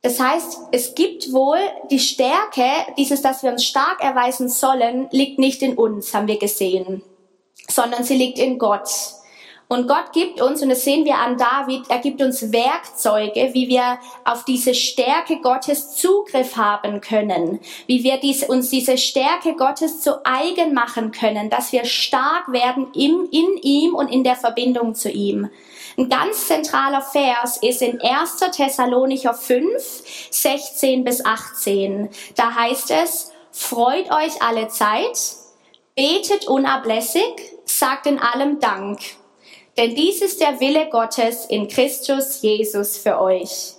Das 0.00 0.18
heißt, 0.18 0.60
es 0.72 0.94
gibt 0.94 1.30
wohl 1.34 1.58
die 1.90 1.98
Stärke, 1.98 2.64
dieses, 2.96 3.20
dass 3.20 3.42
wir 3.42 3.50
uns 3.50 3.66
stark 3.66 4.02
erweisen 4.02 4.48
sollen, 4.48 5.08
liegt 5.10 5.38
nicht 5.38 5.60
in 5.60 5.76
uns, 5.76 6.14
haben 6.14 6.26
wir 6.26 6.38
gesehen, 6.38 7.02
sondern 7.70 8.04
sie 8.04 8.16
liegt 8.16 8.38
in 8.38 8.58
Gott. 8.58 8.88
Und 9.72 9.86
Gott 9.86 10.12
gibt 10.12 10.40
uns, 10.40 10.62
und 10.62 10.68
das 10.70 10.82
sehen 10.82 11.04
wir 11.04 11.14
an 11.14 11.38
David, 11.38 11.82
er 11.90 12.00
gibt 12.00 12.20
uns 12.20 12.50
Werkzeuge, 12.50 13.50
wie 13.52 13.68
wir 13.68 14.00
auf 14.24 14.44
diese 14.44 14.74
Stärke 14.74 15.40
Gottes 15.40 15.94
Zugriff 15.94 16.56
haben 16.56 17.00
können, 17.00 17.60
wie 17.86 18.02
wir 18.02 18.16
dies, 18.16 18.42
uns 18.42 18.70
diese 18.70 18.98
Stärke 18.98 19.54
Gottes 19.54 20.00
zu 20.00 20.26
eigen 20.26 20.74
machen 20.74 21.12
können, 21.12 21.50
dass 21.50 21.70
wir 21.70 21.84
stark 21.84 22.50
werden 22.50 22.88
im, 22.94 23.28
in 23.30 23.58
ihm 23.62 23.94
und 23.94 24.08
in 24.08 24.24
der 24.24 24.34
Verbindung 24.34 24.96
zu 24.96 25.08
ihm. 25.08 25.48
Ein 25.96 26.08
ganz 26.08 26.48
zentraler 26.48 27.02
Vers 27.02 27.58
ist 27.58 27.80
in 27.80 28.00
1. 28.00 28.38
Thessalonicher 28.50 29.34
5, 29.34 29.68
16 30.30 31.04
bis 31.04 31.24
18. 31.24 32.08
Da 32.34 32.56
heißt 32.56 32.90
es, 32.90 33.30
freut 33.52 34.10
euch 34.10 34.42
alle 34.42 34.66
Zeit, 34.66 35.36
betet 35.94 36.48
unablässig, 36.48 37.49
sagt 37.80 38.06
in 38.06 38.20
allem 38.20 38.60
Dank 38.60 39.00
denn 39.76 39.94
dies 39.94 40.20
ist 40.20 40.42
der 40.42 40.60
Wille 40.60 40.90
Gottes 40.90 41.46
in 41.46 41.68
Christus 41.68 42.42
Jesus 42.42 42.98
für 42.98 43.18
euch. 43.20 43.74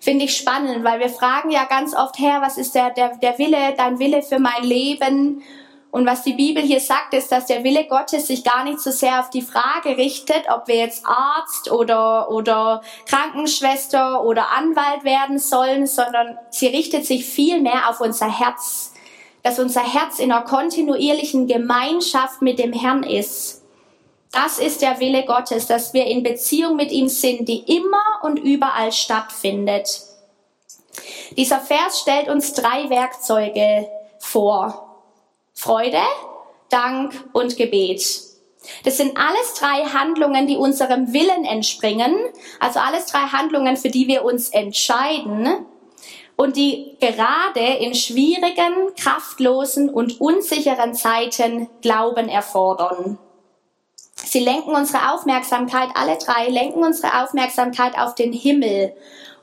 Finde 0.00 0.26
ich 0.26 0.36
spannend, 0.36 0.84
weil 0.84 1.00
wir 1.00 1.08
fragen 1.08 1.50
ja 1.50 1.64
ganz 1.64 1.96
oft, 1.96 2.18
Herr, 2.18 2.42
was 2.42 2.58
ist 2.58 2.74
der, 2.74 2.90
der, 2.90 3.16
der 3.16 3.38
Wille, 3.38 3.72
dein 3.74 3.98
Wille 3.98 4.22
für 4.22 4.38
mein 4.38 4.62
Leben? 4.62 5.42
Und 5.90 6.06
was 6.06 6.24
die 6.24 6.34
Bibel 6.34 6.62
hier 6.62 6.80
sagt, 6.80 7.14
ist, 7.14 7.32
dass 7.32 7.46
der 7.46 7.64
Wille 7.64 7.86
Gottes 7.86 8.26
sich 8.26 8.44
gar 8.44 8.64
nicht 8.64 8.80
so 8.80 8.90
sehr 8.90 9.20
auf 9.20 9.30
die 9.30 9.40
Frage 9.40 9.96
richtet, 9.96 10.42
ob 10.50 10.68
wir 10.68 10.76
jetzt 10.76 11.06
Arzt 11.06 11.70
oder, 11.70 12.30
oder 12.30 12.82
Krankenschwester 13.06 14.24
oder 14.24 14.50
Anwalt 14.50 15.04
werden 15.04 15.38
sollen, 15.38 15.86
sondern 15.86 16.36
sie 16.50 16.66
richtet 16.66 17.06
sich 17.06 17.24
viel 17.24 17.62
mehr 17.62 17.88
auf 17.88 18.00
unser 18.00 18.28
Herz, 18.28 18.92
dass 19.44 19.58
unser 19.58 19.82
Herz 19.82 20.18
in 20.18 20.32
einer 20.32 20.42
kontinuierlichen 20.42 21.46
Gemeinschaft 21.46 22.42
mit 22.42 22.58
dem 22.58 22.72
Herrn 22.72 23.04
ist. 23.04 23.62
Das 24.32 24.58
ist 24.58 24.82
der 24.82 24.98
Wille 24.98 25.24
Gottes, 25.26 25.66
dass 25.66 25.92
wir 25.92 26.06
in 26.06 26.24
Beziehung 26.24 26.74
mit 26.76 26.90
ihm 26.90 27.08
sind, 27.08 27.46
die 27.48 27.60
immer 27.76 28.02
und 28.22 28.38
überall 28.38 28.90
stattfindet. 28.90 30.00
Dieser 31.36 31.60
Vers 31.60 32.00
stellt 32.00 32.28
uns 32.28 32.54
drei 32.54 32.88
Werkzeuge 32.88 33.86
vor. 34.18 35.02
Freude, 35.52 36.02
Dank 36.70 37.12
und 37.32 37.56
Gebet. 37.56 38.02
Das 38.84 38.96
sind 38.96 39.16
alles 39.18 39.54
drei 39.58 39.84
Handlungen, 39.84 40.46
die 40.46 40.56
unserem 40.56 41.12
Willen 41.12 41.44
entspringen, 41.44 42.16
also 42.60 42.80
alles 42.80 43.06
drei 43.06 43.26
Handlungen, 43.26 43.76
für 43.76 43.90
die 43.90 44.08
wir 44.08 44.24
uns 44.24 44.48
entscheiden 44.48 45.66
und 46.36 46.56
die 46.56 46.96
gerade 47.00 47.60
in 47.60 47.94
schwierigen, 47.94 48.94
kraftlosen 48.96 49.88
und 49.88 50.20
unsicheren 50.20 50.94
Zeiten 50.94 51.68
Glauben 51.80 52.28
erfordern. 52.28 53.18
Sie 54.14 54.40
lenken 54.40 54.70
unsere 54.74 55.12
Aufmerksamkeit, 55.12 55.90
alle 55.94 56.16
drei 56.18 56.48
lenken 56.48 56.82
unsere 56.82 57.22
Aufmerksamkeit 57.22 57.98
auf 57.98 58.14
den 58.14 58.32
Himmel 58.32 58.94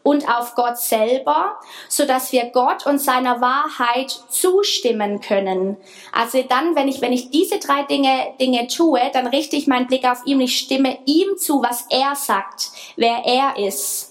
und 0.03 0.27
auf 0.27 0.55
Gott 0.55 0.77
selber, 0.79 1.59
so 1.87 2.05
dass 2.05 2.31
wir 2.31 2.45
Gott 2.45 2.85
und 2.85 2.99
seiner 2.99 3.41
Wahrheit 3.41 4.09
zustimmen 4.29 5.21
können. 5.21 5.77
Also 6.11 6.43
dann, 6.43 6.75
wenn 6.75 6.87
ich, 6.87 7.01
wenn 7.01 7.13
ich 7.13 7.29
diese 7.29 7.59
drei 7.59 7.83
Dinge, 7.83 8.33
Dinge 8.39 8.67
tue, 8.67 8.99
dann 9.13 9.27
richte 9.27 9.55
ich 9.55 9.67
meinen 9.67 9.87
Blick 9.87 10.05
auf 10.05 10.25
ihn, 10.25 10.41
ich 10.41 10.57
stimme 10.57 10.97
ihm 11.05 11.37
zu, 11.37 11.61
was 11.61 11.85
er 11.89 12.15
sagt, 12.15 12.71
wer 12.95 13.23
er 13.25 13.57
ist. 13.57 14.10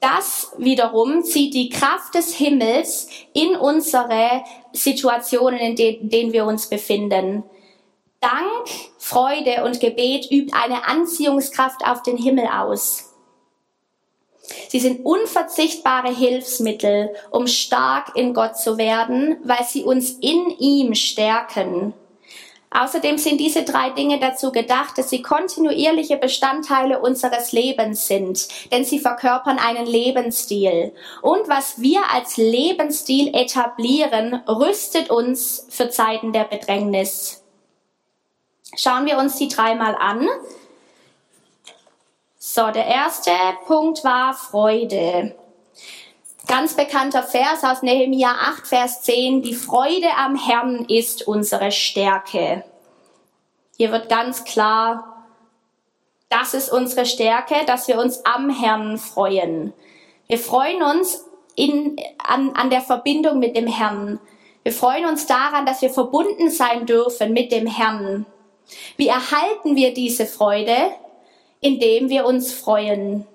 Das 0.00 0.52
wiederum 0.58 1.22
zieht 1.24 1.54
die 1.54 1.68
Kraft 1.68 2.14
des 2.14 2.34
Himmels 2.34 3.08
in 3.32 3.56
unsere 3.56 4.42
Situationen, 4.72 5.58
in 5.58 5.76
denen 6.10 6.32
wir 6.32 6.44
uns 6.44 6.68
befinden. 6.68 7.44
Dank, 8.20 8.68
Freude 8.98 9.64
und 9.64 9.80
Gebet 9.80 10.30
übt 10.30 10.52
eine 10.52 10.86
Anziehungskraft 10.86 11.84
auf 11.84 12.02
den 12.02 12.16
Himmel 12.16 12.46
aus. 12.46 13.12
Sie 14.68 14.80
sind 14.80 15.04
unverzichtbare 15.04 16.14
Hilfsmittel, 16.14 17.14
um 17.30 17.46
stark 17.46 18.16
in 18.16 18.34
Gott 18.34 18.56
zu 18.56 18.78
werden, 18.78 19.38
weil 19.44 19.64
sie 19.64 19.84
uns 19.84 20.10
in 20.20 20.50
ihm 20.58 20.94
stärken. 20.94 21.94
Außerdem 22.74 23.18
sind 23.18 23.38
diese 23.38 23.64
drei 23.64 23.90
Dinge 23.90 24.18
dazu 24.18 24.50
gedacht, 24.52 24.96
dass 24.96 25.10
sie 25.10 25.22
kontinuierliche 25.22 26.16
Bestandteile 26.16 27.00
unseres 27.00 27.52
Lebens 27.52 28.06
sind, 28.06 28.48
denn 28.72 28.84
sie 28.84 28.98
verkörpern 28.98 29.58
einen 29.58 29.86
Lebensstil. 29.86 30.94
Und 31.20 31.48
was 31.48 31.80
wir 31.80 32.00
als 32.12 32.36
Lebensstil 32.36 33.34
etablieren, 33.34 34.42
rüstet 34.48 35.10
uns 35.10 35.66
für 35.68 35.90
Zeiten 35.90 36.32
der 36.32 36.44
Bedrängnis. 36.44 37.44
Schauen 38.74 39.04
wir 39.04 39.18
uns 39.18 39.36
die 39.36 39.48
dreimal 39.48 39.94
an. 39.94 40.26
So, 42.38 42.70
der 42.70 42.86
erste 42.86 43.30
Punkt 43.66 44.02
war 44.02 44.34
Freude. 44.34 45.34
Ganz 46.52 46.74
bekannter 46.74 47.22
Vers 47.22 47.64
aus 47.64 47.80
Nehemia 47.80 48.28
8, 48.28 48.66
Vers 48.66 49.00
10. 49.04 49.40
Die 49.40 49.54
Freude 49.54 50.08
am 50.18 50.36
Herrn 50.36 50.84
ist 50.84 51.26
unsere 51.26 51.72
Stärke. 51.72 52.62
Hier 53.78 53.90
wird 53.90 54.10
ganz 54.10 54.44
klar, 54.44 55.24
das 56.28 56.52
ist 56.52 56.70
unsere 56.70 57.06
Stärke, 57.06 57.54
dass 57.66 57.88
wir 57.88 57.98
uns 57.98 58.26
am 58.26 58.50
Herrn 58.50 58.98
freuen. 58.98 59.72
Wir 60.26 60.36
freuen 60.36 60.82
uns 60.82 61.24
in, 61.56 61.96
an, 62.18 62.50
an 62.50 62.68
der 62.68 62.82
Verbindung 62.82 63.38
mit 63.38 63.56
dem 63.56 63.66
Herrn. 63.66 64.20
Wir 64.62 64.72
freuen 64.72 65.06
uns 65.06 65.24
daran, 65.24 65.64
dass 65.64 65.80
wir 65.80 65.88
verbunden 65.88 66.50
sein 66.50 66.84
dürfen 66.84 67.32
mit 67.32 67.50
dem 67.50 67.66
Herrn. 67.66 68.26
Wie 68.98 69.08
erhalten 69.08 69.74
wir 69.74 69.94
diese 69.94 70.26
Freude? 70.26 70.76
Indem 71.62 72.10
wir 72.10 72.26
uns 72.26 72.52
freuen. 72.52 73.26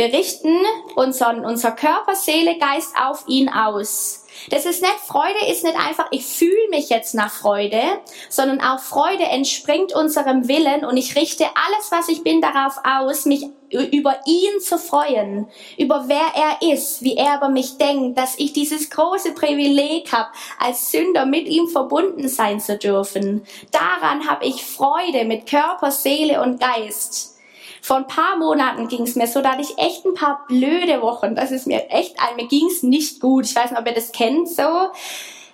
Wir 0.00 0.14
richten 0.14 0.56
unseren, 0.94 1.44
unser 1.44 1.72
Körper, 1.72 2.14
Seele, 2.14 2.56
Geist 2.56 2.94
auf 2.98 3.24
ihn 3.26 3.50
aus. 3.50 4.24
Das 4.48 4.64
ist 4.64 4.80
nicht, 4.80 4.94
Freude 4.94 5.46
ist 5.50 5.62
nicht 5.62 5.76
einfach, 5.76 6.06
ich 6.10 6.24
fühle 6.24 6.70
mich 6.70 6.88
jetzt 6.88 7.14
nach 7.14 7.30
Freude, 7.30 7.82
sondern 8.30 8.62
auch 8.62 8.78
Freude 8.78 9.24
entspringt 9.24 9.94
unserem 9.94 10.48
Willen 10.48 10.86
und 10.86 10.96
ich 10.96 11.16
richte 11.16 11.44
alles, 11.44 11.90
was 11.90 12.08
ich 12.08 12.24
bin, 12.24 12.40
darauf 12.40 12.76
aus, 12.82 13.26
mich 13.26 13.44
über 13.68 14.18
ihn 14.24 14.60
zu 14.62 14.78
freuen, 14.78 15.48
über 15.76 16.04
wer 16.06 16.32
er 16.34 16.72
ist, 16.72 17.02
wie 17.02 17.18
er 17.18 17.36
über 17.36 17.50
mich 17.50 17.76
denkt, 17.76 18.16
dass 18.16 18.38
ich 18.38 18.54
dieses 18.54 18.88
große 18.88 19.34
Privileg 19.34 20.10
habe, 20.12 20.30
als 20.58 20.90
Sünder 20.92 21.26
mit 21.26 21.46
ihm 21.46 21.68
verbunden 21.68 22.26
sein 22.26 22.58
zu 22.58 22.78
dürfen. 22.78 23.44
Daran 23.70 24.26
habe 24.26 24.46
ich 24.46 24.64
Freude 24.64 25.26
mit 25.26 25.44
Körper, 25.46 25.90
Seele 25.90 26.40
und 26.40 26.58
Geist. 26.58 27.36
Vor 27.82 27.96
ein 27.96 28.06
paar 28.06 28.36
Monaten 28.36 28.88
ging 28.88 29.02
es 29.02 29.16
mir 29.16 29.26
so, 29.26 29.40
da 29.40 29.52
hatte 29.52 29.62
ich 29.62 29.78
echt 29.78 30.04
ein 30.04 30.14
paar 30.14 30.44
blöde 30.48 31.02
Wochen. 31.02 31.34
Das 31.34 31.50
ist 31.50 31.66
mir 31.66 31.90
echt, 31.90 32.16
mir 32.36 32.46
ging 32.46 32.66
es 32.66 32.82
nicht 32.82 33.20
gut. 33.20 33.46
Ich 33.46 33.56
weiß 33.56 33.70
nicht, 33.70 33.80
ob 33.80 33.86
ihr 33.86 33.94
das 33.94 34.12
kennt 34.12 34.48
so. 34.48 34.90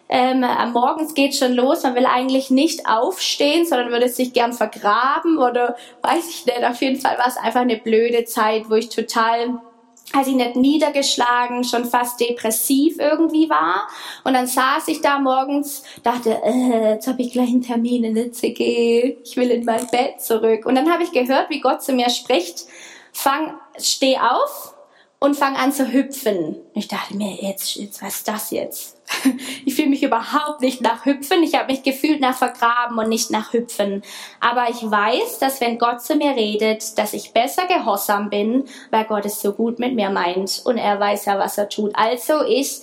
Ähm, 0.08 0.44
am 0.44 0.72
Morgens 0.72 1.14
geht 1.14 1.34
schon 1.34 1.54
los, 1.54 1.82
man 1.82 1.96
will 1.96 2.06
eigentlich 2.06 2.48
nicht 2.50 2.86
aufstehen, 2.86 3.66
sondern 3.66 3.90
würde 3.90 4.08
sich 4.08 4.32
gern 4.32 4.52
vergraben 4.52 5.38
oder 5.38 5.76
weiß 6.02 6.28
ich 6.28 6.46
nicht. 6.46 6.64
Auf 6.64 6.80
jeden 6.80 7.00
Fall 7.00 7.18
war 7.18 7.26
es 7.26 7.36
einfach 7.36 7.62
eine 7.62 7.76
blöde 7.76 8.24
Zeit, 8.24 8.70
wo 8.70 8.74
ich 8.74 8.88
total 8.88 9.60
als 10.12 10.28
ich 10.28 10.34
nicht 10.34 10.56
niedergeschlagen, 10.56 11.64
schon 11.64 11.84
fast 11.84 12.20
depressiv 12.20 12.98
irgendwie 12.98 13.50
war. 13.50 13.88
Und 14.24 14.34
dann 14.34 14.46
saß 14.46 14.88
ich 14.88 15.00
da 15.00 15.18
morgens, 15.18 15.82
dachte, 16.02 16.40
äh, 16.44 16.92
jetzt 16.94 17.06
habe 17.06 17.22
ich 17.22 17.32
gleich 17.32 17.48
einen 17.48 17.62
Termin 17.62 18.04
in 18.04 18.32
CG, 18.32 19.18
ich 19.22 19.36
will 19.36 19.50
in 19.50 19.64
mein 19.64 19.86
Bett 19.88 20.20
zurück. 20.20 20.64
Und 20.64 20.74
dann 20.74 20.90
habe 20.90 21.02
ich 21.02 21.12
gehört, 21.12 21.50
wie 21.50 21.60
Gott 21.60 21.82
zu 21.82 21.92
mir 21.92 22.08
spricht, 22.10 22.66
fang, 23.12 23.58
steh 23.78 24.16
auf 24.18 24.74
und 25.18 25.36
fang 25.36 25.56
an 25.56 25.72
zu 25.72 25.92
hüpfen. 25.92 26.56
Ich 26.74 26.88
dachte 26.88 27.16
mir, 27.16 27.34
jetzt, 27.34 27.74
jetzt 27.76 28.02
was 28.02 28.16
ist 28.16 28.28
das 28.28 28.50
jetzt? 28.50 28.95
Ich 29.64 29.74
fühle 29.74 29.88
mich 29.88 30.02
überhaupt 30.02 30.60
nicht 30.60 30.80
nach 30.80 31.04
Hüpfen. 31.04 31.42
Ich 31.42 31.54
habe 31.54 31.72
mich 31.72 31.82
gefühlt 31.82 32.20
nach 32.20 32.36
Vergraben 32.36 32.98
und 32.98 33.08
nicht 33.08 33.30
nach 33.30 33.52
Hüpfen. 33.52 34.02
Aber 34.40 34.68
ich 34.70 34.82
weiß, 34.82 35.38
dass 35.38 35.60
wenn 35.60 35.78
Gott 35.78 36.02
zu 36.02 36.16
mir 36.16 36.30
redet, 36.30 36.96
dass 36.98 37.12
ich 37.12 37.32
besser 37.32 37.66
gehorsam 37.66 38.30
bin, 38.30 38.64
weil 38.90 39.04
Gott 39.04 39.26
es 39.26 39.40
so 39.40 39.52
gut 39.52 39.78
mit 39.78 39.94
mir 39.94 40.10
meint 40.10 40.62
und 40.64 40.78
er 40.78 40.98
weiß 40.98 41.26
ja, 41.26 41.38
was 41.38 41.58
er 41.58 41.68
tut. 41.68 41.94
Also 41.94 42.44
ich, 42.44 42.80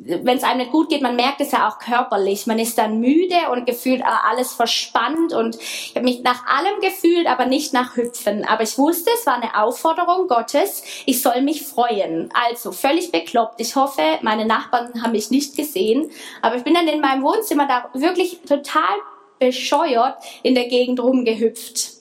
wenn 0.00 0.36
es 0.36 0.44
einem 0.44 0.58
nicht 0.58 0.72
gut 0.72 0.88
geht, 0.88 1.02
man 1.02 1.16
merkt 1.16 1.40
es 1.40 1.52
ja 1.52 1.68
auch 1.68 1.78
körperlich. 1.78 2.46
Man 2.46 2.58
ist 2.58 2.78
dann 2.78 3.00
müde 3.00 3.50
und 3.52 3.66
gefühlt 3.66 4.02
alles 4.04 4.52
verspannt 4.52 5.32
und 5.32 5.56
ich 5.56 5.92
habe 5.94 6.04
mich 6.04 6.22
nach 6.22 6.46
allem 6.46 6.80
gefühlt, 6.80 7.26
aber 7.26 7.46
nicht 7.46 7.72
nach 7.72 7.96
Hüpfen. 7.96 8.44
Aber 8.44 8.62
ich 8.62 8.78
wusste, 8.78 9.10
es 9.14 9.26
war 9.26 9.34
eine 9.34 9.60
Aufforderung 9.60 10.28
Gottes, 10.28 10.82
ich 11.06 11.20
soll 11.20 11.42
mich 11.42 11.62
freuen. 11.62 12.30
Also 12.32 12.72
völlig 12.72 13.10
bekloppt. 13.10 13.60
Ich 13.60 13.76
hoffe, 13.76 14.02
meine 14.22 14.46
Nachbarn 14.46 15.02
haben 15.02 15.12
mich 15.12 15.30
nicht 15.30 15.56
gesehen, 15.56 16.10
aber 16.42 16.56
ich 16.56 16.64
bin 16.64 16.74
dann 16.74 16.88
in 16.88 17.00
meinem 17.00 17.22
Wohnzimmer 17.22 17.66
da 17.66 17.90
wirklich 17.94 18.40
total 18.42 18.96
bescheuert 19.38 20.16
in 20.42 20.54
der 20.54 20.68
Gegend 20.68 21.00
rumgehüpft. 21.00 21.98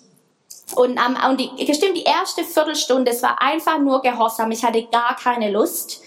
Und, 0.75 1.00
um, 1.00 1.30
und 1.30 1.39
die, 1.39 1.66
bestimmt 1.66 1.96
die 1.96 2.04
erste 2.04 2.44
Viertelstunde, 2.44 3.12
es 3.12 3.24
war 3.24 3.42
einfach 3.42 3.80
nur 3.80 4.01
Gehorsam. 4.01 4.52
Ich 4.52 4.63
hatte 4.63 4.84
gar 4.91 5.15
keine 5.15 5.50
Lust. 5.50 6.02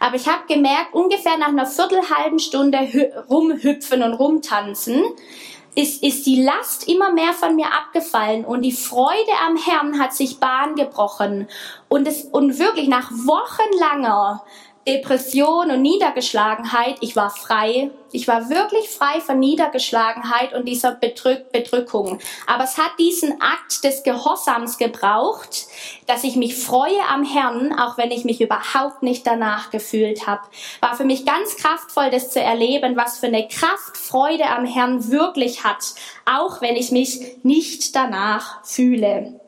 Aber 0.00 0.16
ich 0.16 0.28
habe 0.28 0.42
gemerkt, 0.46 0.92
ungefähr 0.92 1.36
nach 1.38 1.48
einer 1.48 1.66
viertelhalben 1.66 2.38
Stunde 2.38 2.78
rumhüpfen 3.28 4.02
und 4.02 4.14
rumtanzen, 4.14 5.02
ist, 5.76 6.02
ist 6.02 6.24
die 6.26 6.42
Last 6.42 6.88
immer 6.88 7.12
mehr 7.12 7.32
von 7.32 7.56
mir 7.56 7.66
abgefallen 7.66 8.44
und 8.44 8.62
die 8.62 8.72
Freude 8.72 9.32
am 9.44 9.56
Herrn 9.56 9.98
hat 9.98 10.14
sich 10.14 10.38
Bahn 10.38 10.76
gebrochen. 10.76 11.48
Und, 11.88 12.06
es, 12.06 12.24
und 12.24 12.58
wirklich 12.58 12.88
nach 12.88 13.10
wochenlanger 13.10 14.44
Depression 14.86 15.70
und 15.70 15.82
Niedergeschlagenheit, 15.82 16.96
ich 17.00 17.16
war 17.16 17.30
frei. 17.30 17.90
Ich 18.12 18.28
war 18.28 18.50
wirklich 18.50 18.90
frei 18.90 19.20
von 19.20 19.38
Niedergeschlagenheit 19.38 20.52
und 20.52 20.66
dieser 20.66 20.92
Bedrück 20.92 21.50
Bedrückung. 21.52 22.20
Aber 22.46 22.64
es 22.64 22.78
hat 22.78 22.92
diesen 22.98 23.40
Akt 23.40 23.82
des 23.82 24.02
Gehorsams 24.02 24.78
gebraucht, 24.78 25.66
dass 26.06 26.22
ich 26.22 26.36
mich 26.36 26.54
freue 26.54 27.00
am 27.10 27.24
Herrn, 27.24 27.76
auch 27.78 27.96
wenn 27.98 28.10
ich 28.10 28.24
mich 28.24 28.40
überhaupt 28.40 29.02
nicht 29.02 29.26
danach 29.26 29.70
gefühlt 29.70 30.26
habe. 30.26 30.42
War 30.80 30.94
für 30.94 31.04
mich 31.04 31.24
ganz 31.24 31.56
kraftvoll, 31.56 32.10
das 32.10 32.30
zu 32.30 32.40
erleben, 32.40 32.96
was 32.96 33.18
für 33.18 33.26
eine 33.26 33.48
Kraft 33.48 33.96
Freude 33.96 34.46
am 34.46 34.66
Herrn 34.66 35.10
wirklich 35.10 35.64
hat, 35.64 35.94
auch 36.24 36.60
wenn 36.60 36.76
ich 36.76 36.92
mich 36.92 37.38
nicht 37.42 37.96
danach 37.96 38.64
fühle. 38.64 39.40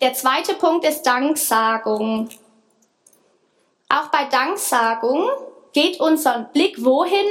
Der 0.00 0.14
zweite 0.14 0.54
Punkt 0.54 0.86
ist 0.86 1.02
Danksagung. 1.02 2.30
Auch 3.92 4.06
bei 4.12 4.24
Danksagung 4.26 5.28
geht 5.72 5.98
unser 5.98 6.48
Blick 6.52 6.84
wohin? 6.84 7.26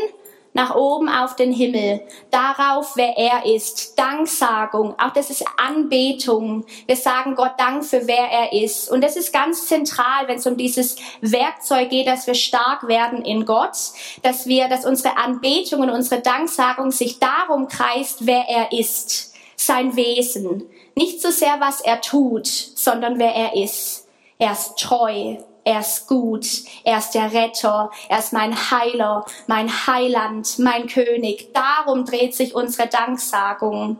Nach 0.51 0.75
oben 0.75 1.07
auf 1.07 1.35
den 1.35 1.53
Himmel, 1.53 2.01
darauf, 2.31 2.97
wer 2.97 3.15
er 3.15 3.45
ist. 3.45 3.97
Danksagung, 3.99 4.95
auch 4.99 5.13
das 5.13 5.29
ist 5.29 5.45
Anbetung. 5.57 6.65
Wir 6.87 6.95
sagen 6.95 7.35
Gott 7.35 7.53
Dank 7.59 7.85
für 7.85 8.07
wer 8.07 8.27
er 8.31 8.51
ist. 8.51 8.89
Und 8.91 9.01
das 9.01 9.15
ist 9.15 9.31
ganz 9.31 9.67
zentral, 9.67 10.27
wenn 10.27 10.39
es 10.39 10.47
um 10.47 10.57
dieses 10.57 10.97
Werkzeug 11.21 11.91
geht, 11.91 12.07
dass 12.07 12.25
wir 12.25 12.33
stark 12.33 12.87
werden 12.87 13.23
in 13.23 13.45
Gott, 13.45 13.77
dass 14.23 14.47
wir, 14.47 14.67
dass 14.67 14.85
unsere 14.85 15.17
Anbetung 15.17 15.81
und 15.81 15.91
unsere 15.91 16.19
Danksagung 16.21 16.91
sich 16.91 17.19
darum 17.19 17.67
kreist, 17.67 18.25
wer 18.25 18.49
er 18.49 18.71
ist, 18.71 19.35
sein 19.55 19.95
Wesen. 19.95 20.67
Nicht 20.95 21.21
so 21.21 21.29
sehr, 21.29 21.59
was 21.59 21.79
er 21.79 22.01
tut, 22.01 22.47
sondern 22.47 23.19
wer 23.19 23.35
er 23.35 23.55
ist. 23.55 24.07
Er 24.39 24.53
ist 24.53 24.79
treu, 24.79 25.37
er 25.69 25.81
ist 25.81 26.07
gut, 26.07 26.47
er 26.83 26.97
ist 26.97 27.11
der 27.11 27.31
Retter, 27.31 27.91
er 28.09 28.17
ist 28.17 28.33
mein 28.33 28.71
Heiler, 28.71 29.23
mein 29.45 29.69
Heiland, 29.69 30.57
mein 30.57 30.87
König. 30.87 31.53
Darum 31.53 32.05
dreht 32.05 32.33
sich 32.33 32.55
unsere 32.55 32.87
Danksagung. 32.87 33.99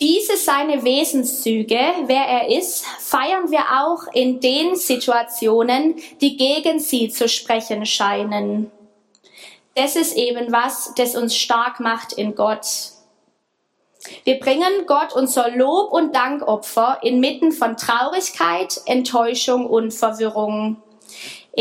Diese 0.00 0.38
seine 0.38 0.82
Wesenszüge, 0.82 1.78
wer 2.06 2.24
er 2.24 2.48
ist, 2.48 2.86
feiern 2.86 3.50
wir 3.50 3.60
auch 3.82 4.10
in 4.14 4.40
den 4.40 4.76
Situationen, 4.76 5.96
die 6.22 6.38
gegen 6.38 6.78
sie 6.78 7.10
zu 7.10 7.28
sprechen 7.28 7.84
scheinen. 7.84 8.70
Das 9.74 9.94
ist 9.94 10.16
eben 10.16 10.50
was, 10.52 10.94
das 10.96 11.16
uns 11.16 11.36
stark 11.36 11.80
macht 11.80 12.14
in 12.14 12.34
Gott. 12.34 12.64
Wir 14.24 14.38
bringen 14.38 14.86
Gott 14.86 15.12
unser 15.14 15.50
Lob 15.50 15.92
und 15.92 16.14
Dankopfer 16.14 16.98
inmitten 17.02 17.52
von 17.52 17.76
Traurigkeit, 17.76 18.80
Enttäuschung 18.86 19.66
und 19.66 19.92
Verwirrung. 19.92 20.76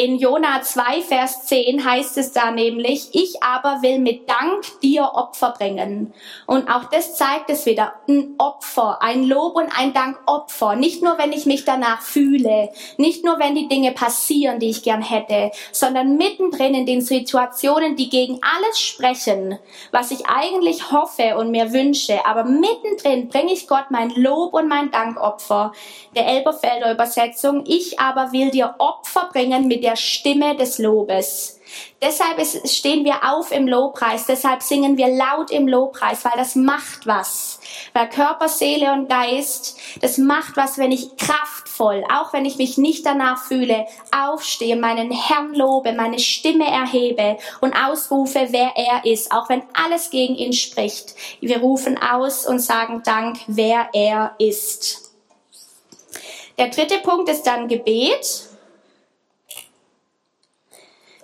In 0.01 0.17
Jona 0.17 0.61
2, 0.61 1.01
Vers 1.01 1.43
10 1.47 1.83
heißt 1.83 2.17
es 2.19 2.31
da 2.31 2.51
nämlich, 2.51 3.09
ich 3.11 3.43
aber 3.43 3.81
will 3.81 3.99
mit 3.99 4.29
Dank 4.29 4.79
dir 4.81 5.11
Opfer 5.13 5.51
bringen. 5.57 6.13
Und 6.47 6.69
auch 6.69 6.85
das 6.85 7.17
zeigt 7.17 7.49
es 7.49 7.65
wieder, 7.65 7.95
ein 8.07 8.35
Opfer, 8.37 9.01
ein 9.01 9.25
Lob 9.25 9.57
und 9.57 9.67
ein 9.77 9.91
Dankopfer. 9.91 10.77
Nicht 10.77 11.03
nur, 11.03 11.17
wenn 11.17 11.33
ich 11.33 11.45
mich 11.45 11.65
danach 11.65 12.01
fühle, 12.01 12.69
nicht 12.95 13.25
nur, 13.25 13.39
wenn 13.39 13.55
die 13.55 13.67
Dinge 13.67 13.91
passieren, 13.91 14.59
die 14.59 14.69
ich 14.69 14.83
gern 14.83 15.01
hätte, 15.01 15.51
sondern 15.73 16.15
mittendrin 16.15 16.75
in 16.75 16.85
den 16.85 17.01
Situationen, 17.01 17.97
die 17.97 18.07
gegen 18.07 18.39
alles 18.41 18.79
sprechen, 18.79 19.59
was 19.91 20.11
ich 20.11 20.27
eigentlich 20.27 20.93
hoffe 20.93 21.35
und 21.37 21.51
mir 21.51 21.73
wünsche. 21.73 22.25
Aber 22.25 22.45
mittendrin 22.45 23.27
bringe 23.27 23.51
ich 23.51 23.67
Gott 23.67 23.87
mein 23.89 24.11
Lob 24.11 24.53
und 24.53 24.69
mein 24.69 24.91
Dankopfer. 24.91 25.73
Der 26.15 26.25
Elberfelder 26.25 26.93
Übersetzung, 26.93 27.65
ich 27.67 27.99
aber 27.99 28.31
will 28.31 28.49
dir 28.49 28.75
Opfer 28.77 29.27
bringen 29.33 29.67
mit 29.67 29.83
der 29.83 29.88
Stimme 29.95 30.55
des 30.55 30.77
Lobes. 30.77 31.59
Deshalb 32.01 32.39
stehen 32.65 33.03
wir 33.05 33.31
auf 33.31 33.51
im 33.51 33.67
Lobpreis, 33.67 34.25
deshalb 34.25 34.63
singen 34.63 34.97
wir 34.97 35.07
laut 35.07 35.51
im 35.51 35.67
Lobpreis, 35.67 36.23
weil 36.23 36.37
das 36.37 36.55
macht 36.55 37.05
was. 37.05 37.59
Weil 37.93 38.09
Körper, 38.09 38.47
Seele 38.47 38.93
und 38.93 39.09
Geist, 39.09 39.77
das 40.01 40.17
macht 40.17 40.55
was, 40.55 40.77
wenn 40.77 40.91
ich 40.91 41.17
kraftvoll, 41.17 42.03
auch 42.11 42.33
wenn 42.33 42.45
ich 42.45 42.57
mich 42.57 42.77
nicht 42.77 43.05
danach 43.05 43.43
fühle, 43.43 43.85
aufstehe, 44.15 44.77
meinen 44.77 45.11
Herrn 45.11 45.53
lobe, 45.53 45.93
meine 45.93 46.19
Stimme 46.19 46.65
erhebe 46.65 47.37
und 47.61 47.75
ausrufe, 47.75 48.47
wer 48.49 48.71
er 48.75 49.05
ist, 49.05 49.31
auch 49.31 49.49
wenn 49.49 49.63
alles 49.73 50.09
gegen 50.09 50.35
ihn 50.35 50.53
spricht. 50.53 51.15
Wir 51.41 51.59
rufen 51.59 51.99
aus 52.01 52.47
und 52.47 52.59
sagen 52.59 53.03
Dank, 53.03 53.37
wer 53.47 53.89
er 53.93 54.35
ist. 54.39 55.11
Der 56.57 56.69
dritte 56.69 56.97
Punkt 56.97 57.29
ist 57.29 57.43
dann 57.43 57.67
Gebet. 57.67 58.48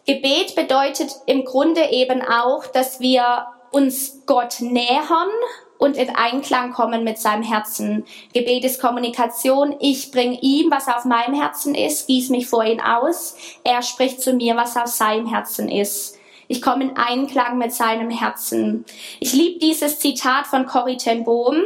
Gebet 0.06 0.56
bedeutet 0.56 1.12
im 1.26 1.46
Grunde 1.46 1.89
eben 1.91 2.22
auch, 2.22 2.68
dass 2.68 3.00
wir 3.00 3.48
uns 3.72 4.22
Gott 4.26 4.58
nähern 4.62 5.30
und 5.78 5.98
in 5.98 6.15
Einklang 6.15 6.72
kommen 6.72 7.04
mit 7.04 7.18
seinem 7.18 7.44
Herzen. 7.44 8.06
Gebet 8.34 8.63
ist 8.63 8.80
Kommunikation. 8.80 9.76
Ich 9.80 10.12
bringe 10.12 10.39
ihm, 10.41 10.72
was 10.72 10.88
auf 10.88 11.06
meinem 11.06 11.34
Herzen 11.34 11.76
ist, 11.76 12.08
gieß 12.08 12.30
mich 12.30 12.48
vor 12.48 12.63
ihn 12.63 12.80
aus. 12.80 13.36
Er 13.63 13.82
spricht 13.82 14.22
zu 14.22 14.34
mir, 14.34 14.56
was 14.56 14.78
auf 14.78 14.88
seinem 14.88 15.28
Herzen 15.28 15.70
ist. 15.70 16.18
Ich 16.48 16.62
komme 16.62 16.86
in 16.86 16.98
Einklang 16.98 17.58
mit 17.58 17.74
seinem 17.74 18.10
Herzen. 18.12 18.86
Ich 19.20 19.34
liebe 19.34 19.60
dieses 19.60 20.00
Zitat 20.00 20.46
von 20.48 20.65
Corrie 20.65 20.98
ten 20.98 21.24
Bohm. 21.24 21.63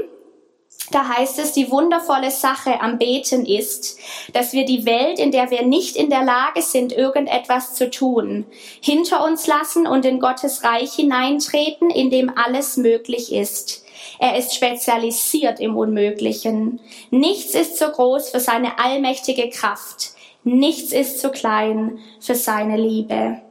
Da 0.92 1.08
heißt 1.08 1.40
es, 1.40 1.52
die 1.52 1.70
wundervolle 1.70 2.32
Sache 2.32 2.82
am 2.82 2.98
Beten 2.98 3.46
ist, 3.46 4.00
dass 4.34 4.54
wir 4.54 4.66
die 4.66 4.86
Welt, 4.86 5.20
in 5.20 5.32
der 5.32 5.52
wir 5.52 5.64
nicht 5.64 5.96
in 5.96 6.10
der 6.10 6.24
Lage 6.24 6.62
sind, 6.62 6.92
irgendetwas 6.92 7.76
zu 7.76 7.90
tun, 7.90 8.46
hinter 8.82 9.24
uns 9.24 9.46
lassen 9.46 9.86
und 9.86 10.06
in 10.06 10.20
Gottes 10.20 10.64
Reich 10.64 10.94
hineintreten, 10.94 11.90
in 11.90 12.10
dem 12.10 12.32
alles 12.36 12.78
möglich 12.78 13.32
ist. 13.32 13.84
Er 14.18 14.38
ist 14.38 14.56
spezialisiert 14.56 15.60
im 15.60 15.78
Unmöglichen. 15.78 16.80
Nichts 17.12 17.54
ist 17.54 17.78
zu 17.78 17.90
groß 17.90 18.30
für 18.32 18.40
seine 18.40 18.80
allmächtige 18.80 19.50
Kraft. 19.50 20.12
Nichts 20.44 20.92
ist 20.92 21.20
zu 21.20 21.30
klein 21.30 22.00
für 22.20 22.36
seine 22.36 22.78
Liebe. 22.78 23.42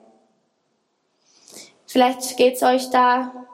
Vielleicht 1.86 2.36
geht's 2.36 2.62
euch 2.62 2.90
da 2.90 3.47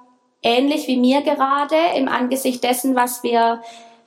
ähnlich 0.45 0.87
wie 0.87 0.97
mir 0.97 1.23
gerade 1.23 1.77
im 1.97 2.07
Angesicht 2.07 2.63
dessen, 2.63 2.95
was 2.95 3.25
wir, 3.25 3.63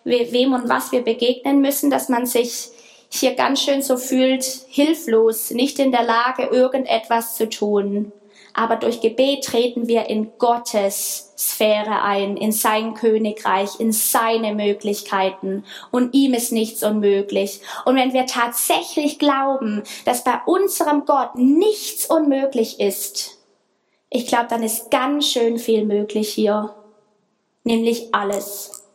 wem 0.06 0.54
und 0.54 0.70
was 0.70 0.94
wir 0.94 1.02
begegnen 1.02 1.60
müssen, 1.60 1.90
dass 1.90 2.08
man 2.08 2.26
sich 2.26 2.70
hier 3.10 3.36
ganz 3.36 3.62
schön 3.62 3.82
so 3.82 3.98
fühlt, 3.98 4.46
hilflos, 4.70 5.52
nicht 5.52 5.80
in 5.80 5.92
der 5.92 6.04
Lage, 6.04 6.44
irgendetwas 6.44 7.36
zu 7.36 7.50
tun. 7.50 8.12
Aber 8.54 8.76
durch 8.76 9.02
Gebet 9.02 9.44
treten 9.44 9.88
wir 9.88 10.10
in 10.10 10.32
Gottes 10.40 11.32
Sphäre 11.38 12.02
ein, 12.02 12.38
in 12.38 12.52
sein 12.52 12.96
Königreich, 12.96 13.80
in 13.80 13.92
seine 13.92 14.56
Möglichkeiten. 14.56 15.64
Und 15.92 16.16
ihm 16.16 16.34
ist 16.34 16.52
nichts 16.52 16.84
unmöglich. 16.84 17.62
Und 17.86 17.98
wenn 17.98 18.14
wir 18.14 18.26
tatsächlich 18.26 19.20
glauben, 19.20 19.84
dass 20.06 20.24
bei 20.24 20.40
unserem 20.48 21.06
Gott 21.06 21.36
nichts 21.36 22.08
unmöglich 22.08 22.80
ist, 22.80 23.37
ich 24.10 24.28
glaube, 24.28 24.48
dann 24.50 24.64
ist 24.64 24.90
ganz 24.90 25.28
schön 25.28 25.58
viel 25.58 25.86
möglich 25.86 26.30
hier. 26.30 26.74
Nämlich 27.64 28.14
alles. 28.14 28.86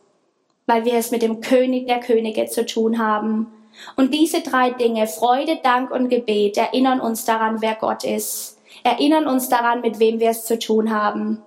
Weil 0.65 0.85
wir 0.85 0.95
es 0.95 1.11
mit 1.11 1.21
dem 1.21 1.41
König 1.41 1.87
der 1.87 1.99
Könige 1.99 2.45
zu 2.47 2.65
tun 2.65 2.97
haben. 2.97 3.47
Und 3.95 4.13
diese 4.13 4.41
drei 4.41 4.71
Dinge, 4.71 5.07
Freude, 5.07 5.59
Dank 5.61 5.91
und 5.91 6.09
Gebet, 6.09 6.57
erinnern 6.57 6.99
uns 6.99 7.25
daran, 7.25 7.61
wer 7.61 7.75
Gott 7.75 8.03
ist. 8.03 8.59
Erinnern 8.83 9.27
uns 9.27 9.49
daran, 9.49 9.81
mit 9.81 9.99
wem 9.99 10.19
wir 10.19 10.29
es 10.29 10.45
zu 10.45 10.57
tun 10.57 10.91
haben. 10.91 11.41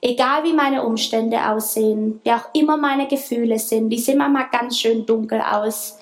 Egal 0.00 0.42
wie 0.42 0.52
meine 0.52 0.84
Umstände 0.84 1.48
aussehen, 1.48 2.20
wie 2.24 2.32
auch 2.32 2.52
immer 2.54 2.76
meine 2.76 3.06
Gefühle 3.06 3.58
sind, 3.58 3.90
die 3.90 3.98
sehen 3.98 4.18
manchmal 4.18 4.48
ganz 4.50 4.78
schön 4.78 5.06
dunkel 5.06 5.40
aus. 5.40 5.98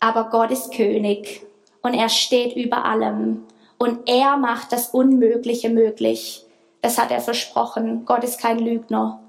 Aber 0.00 0.30
Gott 0.30 0.50
ist 0.50 0.74
König 0.74 1.42
und 1.82 1.94
er 1.94 2.08
steht 2.08 2.56
über 2.56 2.84
allem 2.84 3.44
und 3.80 4.10
er 4.10 4.36
macht 4.36 4.72
das 4.72 4.88
Unmögliche 4.88 5.70
möglich. 5.70 6.44
Das 6.82 6.98
hat 6.98 7.10
er 7.10 7.22
versprochen. 7.22 8.04
Gott 8.04 8.22
ist 8.24 8.38
kein 8.38 8.58
Lügner. 8.58 9.20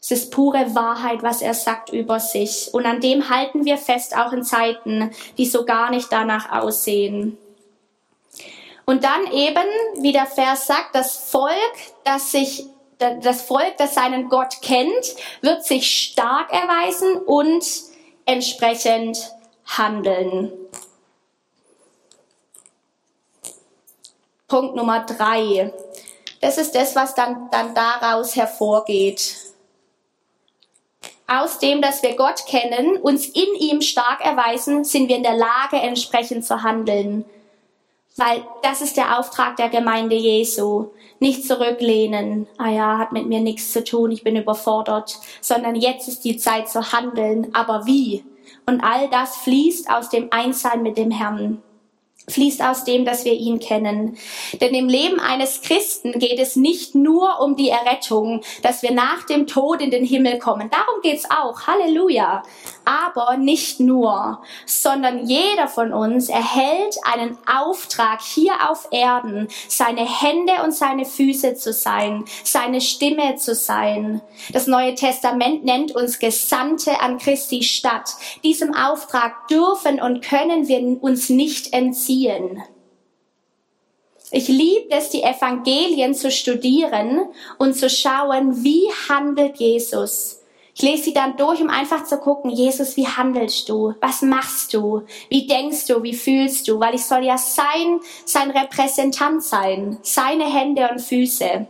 Es 0.00 0.12
ist 0.12 0.30
pure 0.30 0.76
Wahrheit, 0.76 1.24
was 1.24 1.42
er 1.42 1.52
sagt 1.52 1.92
über 1.92 2.20
sich. 2.20 2.72
Und 2.72 2.86
an 2.86 3.00
dem 3.00 3.28
halten 3.28 3.64
wir 3.64 3.76
fest, 3.76 4.16
auch 4.16 4.32
in 4.32 4.44
Zeiten, 4.44 5.10
die 5.36 5.46
so 5.46 5.64
gar 5.64 5.90
nicht 5.90 6.12
danach 6.12 6.52
aussehen. 6.52 7.36
Und 8.86 9.02
dann 9.02 9.26
eben, 9.32 9.66
wie 9.98 10.12
der 10.12 10.26
Vers 10.26 10.68
sagt, 10.68 10.94
das 10.94 11.16
Volk, 11.16 11.52
das 12.04 12.30
sich, 12.30 12.66
das 12.98 13.42
Volk, 13.42 13.76
das 13.78 13.94
seinen 13.94 14.28
Gott 14.28 14.62
kennt, 14.62 15.16
wird 15.42 15.64
sich 15.64 15.90
stark 15.90 16.52
erweisen 16.52 17.16
und 17.16 17.64
entsprechend 18.26 19.32
handeln. 19.66 20.52
Punkt 24.50 24.74
Nummer 24.74 25.06
drei. 25.06 25.72
Das 26.40 26.58
ist 26.58 26.74
das, 26.74 26.96
was 26.96 27.14
dann, 27.14 27.48
dann 27.52 27.74
daraus 27.74 28.34
hervorgeht. 28.34 29.36
Aus 31.28 31.60
dem, 31.60 31.80
dass 31.80 32.02
wir 32.02 32.16
Gott 32.16 32.44
kennen, 32.46 32.96
uns 32.96 33.26
in 33.26 33.54
ihm 33.60 33.80
stark 33.80 34.24
erweisen, 34.24 34.82
sind 34.82 35.08
wir 35.08 35.16
in 35.16 35.22
der 35.22 35.36
Lage, 35.36 35.76
entsprechend 35.76 36.44
zu 36.44 36.64
handeln. 36.64 37.24
Weil 38.16 38.44
das 38.62 38.82
ist 38.82 38.96
der 38.96 39.18
Auftrag 39.18 39.56
der 39.56 39.68
Gemeinde 39.68 40.16
Jesu. 40.16 40.88
Nicht 41.20 41.46
zurücklehnen, 41.46 42.48
ah 42.58 42.70
ja, 42.70 42.98
hat 42.98 43.12
mit 43.12 43.26
mir 43.26 43.40
nichts 43.40 43.72
zu 43.72 43.84
tun, 43.84 44.10
ich 44.10 44.24
bin 44.24 44.34
überfordert, 44.34 45.18
sondern 45.40 45.76
jetzt 45.76 46.08
ist 46.08 46.24
die 46.24 46.38
Zeit 46.38 46.68
zu 46.68 46.92
handeln. 46.92 47.54
Aber 47.54 47.86
wie? 47.86 48.24
Und 48.66 48.82
all 48.82 49.08
das 49.10 49.36
fließt 49.36 49.88
aus 49.90 50.08
dem 50.08 50.28
Einssein 50.32 50.82
mit 50.82 50.98
dem 50.98 51.12
Herrn 51.12 51.62
fließt 52.28 52.62
aus 52.62 52.84
dem, 52.84 53.04
dass 53.04 53.24
wir 53.24 53.32
ihn 53.32 53.58
kennen. 53.58 54.16
Denn 54.60 54.74
im 54.74 54.88
Leben 54.88 55.20
eines 55.20 55.62
Christen 55.62 56.12
geht 56.12 56.38
es 56.38 56.56
nicht 56.56 56.94
nur 56.94 57.40
um 57.40 57.56
die 57.56 57.68
Errettung, 57.68 58.42
dass 58.62 58.82
wir 58.82 58.92
nach 58.92 59.24
dem 59.24 59.46
Tod 59.46 59.80
in 59.80 59.90
den 59.90 60.04
Himmel 60.04 60.38
kommen. 60.38 60.70
Darum 60.70 61.00
geht's 61.02 61.28
auch. 61.30 61.66
Halleluja. 61.66 62.42
Aber 62.84 63.36
nicht 63.36 63.78
nur, 63.78 64.42
sondern 64.66 65.26
jeder 65.26 65.68
von 65.68 65.92
uns 65.92 66.28
erhält 66.28 66.96
einen 67.04 67.36
Auftrag 67.46 68.20
hier 68.22 68.52
auf 68.68 68.88
Erden, 68.90 69.48
seine 69.68 70.00
Hände 70.00 70.52
und 70.64 70.74
seine 70.74 71.04
Füße 71.04 71.54
zu 71.54 71.72
sein, 71.72 72.24
seine 72.42 72.80
Stimme 72.80 73.36
zu 73.36 73.54
sein. 73.54 74.20
Das 74.52 74.66
Neue 74.66 74.94
Testament 74.94 75.64
nennt 75.64 75.94
uns 75.94 76.18
Gesandte 76.18 77.00
an 77.00 77.18
Christi 77.18 77.62
Stadt. 77.62 78.10
Diesem 78.42 78.74
Auftrag 78.74 79.46
dürfen 79.48 80.00
und 80.00 80.22
können 80.22 80.66
wir 80.66 80.80
uns 81.02 81.28
nicht 81.28 81.72
entziehen 81.72 82.09
ziehen. 82.10 82.62
Ich 84.32 84.48
liebe 84.48 84.90
es, 84.90 85.10
die 85.10 85.22
Evangelien 85.22 86.14
zu 86.14 86.30
studieren 86.30 87.20
und 87.58 87.74
zu 87.74 87.88
schauen, 87.88 88.64
wie 88.64 88.88
handelt 89.08 89.56
Jesus. 89.56 90.42
Ich 90.74 90.82
lese 90.82 91.04
sie 91.04 91.12
dann 91.12 91.36
durch, 91.36 91.60
um 91.60 91.68
einfach 91.68 92.04
zu 92.04 92.16
gucken, 92.18 92.50
Jesus, 92.50 92.96
wie 92.96 93.06
handelst 93.06 93.68
du? 93.68 93.94
Was 94.00 94.22
machst 94.22 94.72
du? 94.72 95.02
Wie 95.28 95.46
denkst 95.46 95.86
du? 95.86 96.02
Wie 96.02 96.14
fühlst 96.14 96.68
du? 96.68 96.78
Weil 96.78 96.94
ich 96.94 97.04
soll 97.04 97.24
ja 97.24 97.38
sein, 97.38 98.00
sein 98.24 98.50
Repräsentant 98.50 99.42
sein, 99.42 99.98
seine 100.02 100.44
Hände 100.44 100.88
und 100.90 101.00
Füße. 101.00 101.66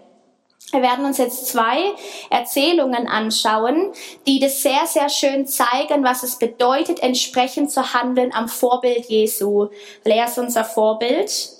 Wir 0.72 0.82
werden 0.82 1.04
uns 1.04 1.18
jetzt 1.18 1.46
zwei 1.48 1.94
Erzählungen 2.30 3.08
anschauen, 3.08 3.92
die 4.26 4.38
das 4.38 4.62
sehr, 4.62 4.86
sehr 4.86 5.08
schön 5.08 5.46
zeigen, 5.46 6.04
was 6.04 6.22
es 6.22 6.38
bedeutet, 6.38 7.02
entsprechend 7.02 7.70
zu 7.72 7.92
handeln 7.92 8.32
am 8.32 8.48
Vorbild 8.48 9.06
Jesu. 9.06 9.68
Leer 10.04 10.26
ist 10.26 10.38
unser 10.38 10.64
Vorbild. 10.64 11.50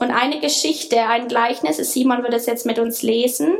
Und 0.00 0.10
eine 0.10 0.40
Geschichte, 0.40 1.00
ein 1.02 1.28
Gleichnis, 1.28 1.76
Simon 1.76 2.22
wird 2.22 2.34
es 2.34 2.46
jetzt 2.46 2.66
mit 2.66 2.78
uns 2.78 3.02
lesen, 3.02 3.56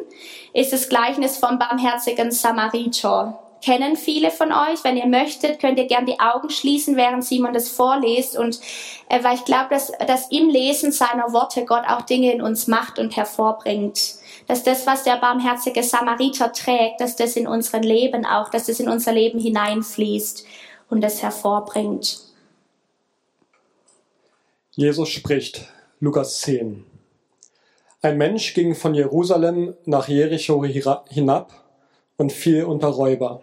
ist 0.52 0.72
das 0.72 0.88
Gleichnis 0.88 1.36
vom 1.36 1.58
barmherzigen 1.58 2.30
Samariter 2.30 3.47
kennen 3.62 3.96
viele 3.96 4.30
von 4.30 4.52
euch. 4.52 4.82
Wenn 4.84 4.96
ihr 4.96 5.06
möchtet, 5.06 5.60
könnt 5.60 5.78
ihr 5.78 5.86
gern 5.86 6.06
die 6.06 6.20
Augen 6.20 6.50
schließen, 6.50 6.96
während 6.96 7.24
Simon 7.24 7.52
das 7.52 7.68
vorliest. 7.68 8.36
Und 8.36 8.60
äh, 9.08 9.22
weil 9.22 9.36
ich 9.36 9.44
glaube, 9.44 9.68
dass, 9.70 9.92
dass 10.06 10.30
im 10.30 10.48
Lesen 10.48 10.92
seiner 10.92 11.32
Worte 11.32 11.64
Gott 11.64 11.84
auch 11.86 12.02
Dinge 12.02 12.32
in 12.32 12.42
uns 12.42 12.66
macht 12.66 12.98
und 12.98 13.16
hervorbringt. 13.16 14.16
Dass 14.46 14.62
das, 14.62 14.86
was 14.86 15.04
der 15.04 15.16
barmherzige 15.16 15.82
Samariter 15.82 16.52
trägt, 16.52 17.00
dass 17.00 17.16
das 17.16 17.36
in 17.36 17.46
unseren 17.46 17.82
Leben 17.82 18.24
auch, 18.24 18.48
dass 18.48 18.66
das 18.66 18.80
in 18.80 18.88
unser 18.88 19.12
Leben 19.12 19.38
hineinfließt 19.38 20.46
und 20.90 21.02
das 21.02 21.22
hervorbringt. 21.22 22.20
Jesus 24.72 25.08
spricht, 25.08 25.66
Lukas 26.00 26.40
10. 26.40 26.84
Ein 28.00 28.16
Mensch 28.16 28.54
ging 28.54 28.76
von 28.76 28.94
Jerusalem 28.94 29.74
nach 29.84 30.06
Jericho 30.06 30.64
hinab 30.64 31.52
und 32.16 32.32
fiel 32.32 32.62
unter 32.64 32.86
Räuber 32.86 33.42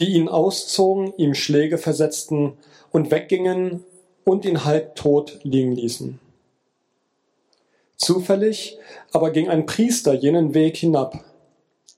die 0.00 0.14
ihn 0.14 0.28
auszogen, 0.28 1.12
ihm 1.16 1.34
Schläge 1.34 1.78
versetzten 1.78 2.54
und 2.90 3.10
weggingen 3.10 3.84
und 4.24 4.44
ihn 4.44 4.64
halbtot 4.64 5.38
liegen 5.42 5.72
ließen. 5.72 6.18
Zufällig 7.96 8.78
aber 9.12 9.30
ging 9.30 9.48
ein 9.48 9.66
Priester 9.66 10.12
jenen 10.12 10.54
Weg 10.54 10.76
hinab, 10.76 11.24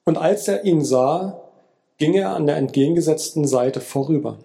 und 0.04 0.16
als 0.16 0.48
er 0.48 0.64
ihn 0.64 0.84
sah, 0.84 1.40
ging 1.98 2.14
er 2.14 2.34
an 2.34 2.46
der 2.46 2.56
entgegengesetzten 2.56 3.46
Seite 3.46 3.80
vorüber. 3.80 4.38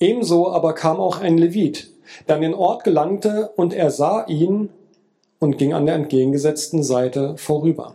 Ebenso 0.00 0.50
aber 0.50 0.72
kam 0.74 0.98
auch 0.98 1.20
ein 1.20 1.38
Levit, 1.38 1.90
der 2.26 2.36
an 2.36 2.42
den 2.42 2.54
Ort 2.54 2.82
gelangte, 2.84 3.50
und 3.56 3.74
er 3.74 3.90
sah 3.90 4.26
ihn 4.26 4.70
und 5.38 5.58
ging 5.58 5.72
an 5.72 5.86
der 5.86 5.94
entgegengesetzten 5.94 6.82
Seite 6.82 7.36
vorüber. 7.36 7.94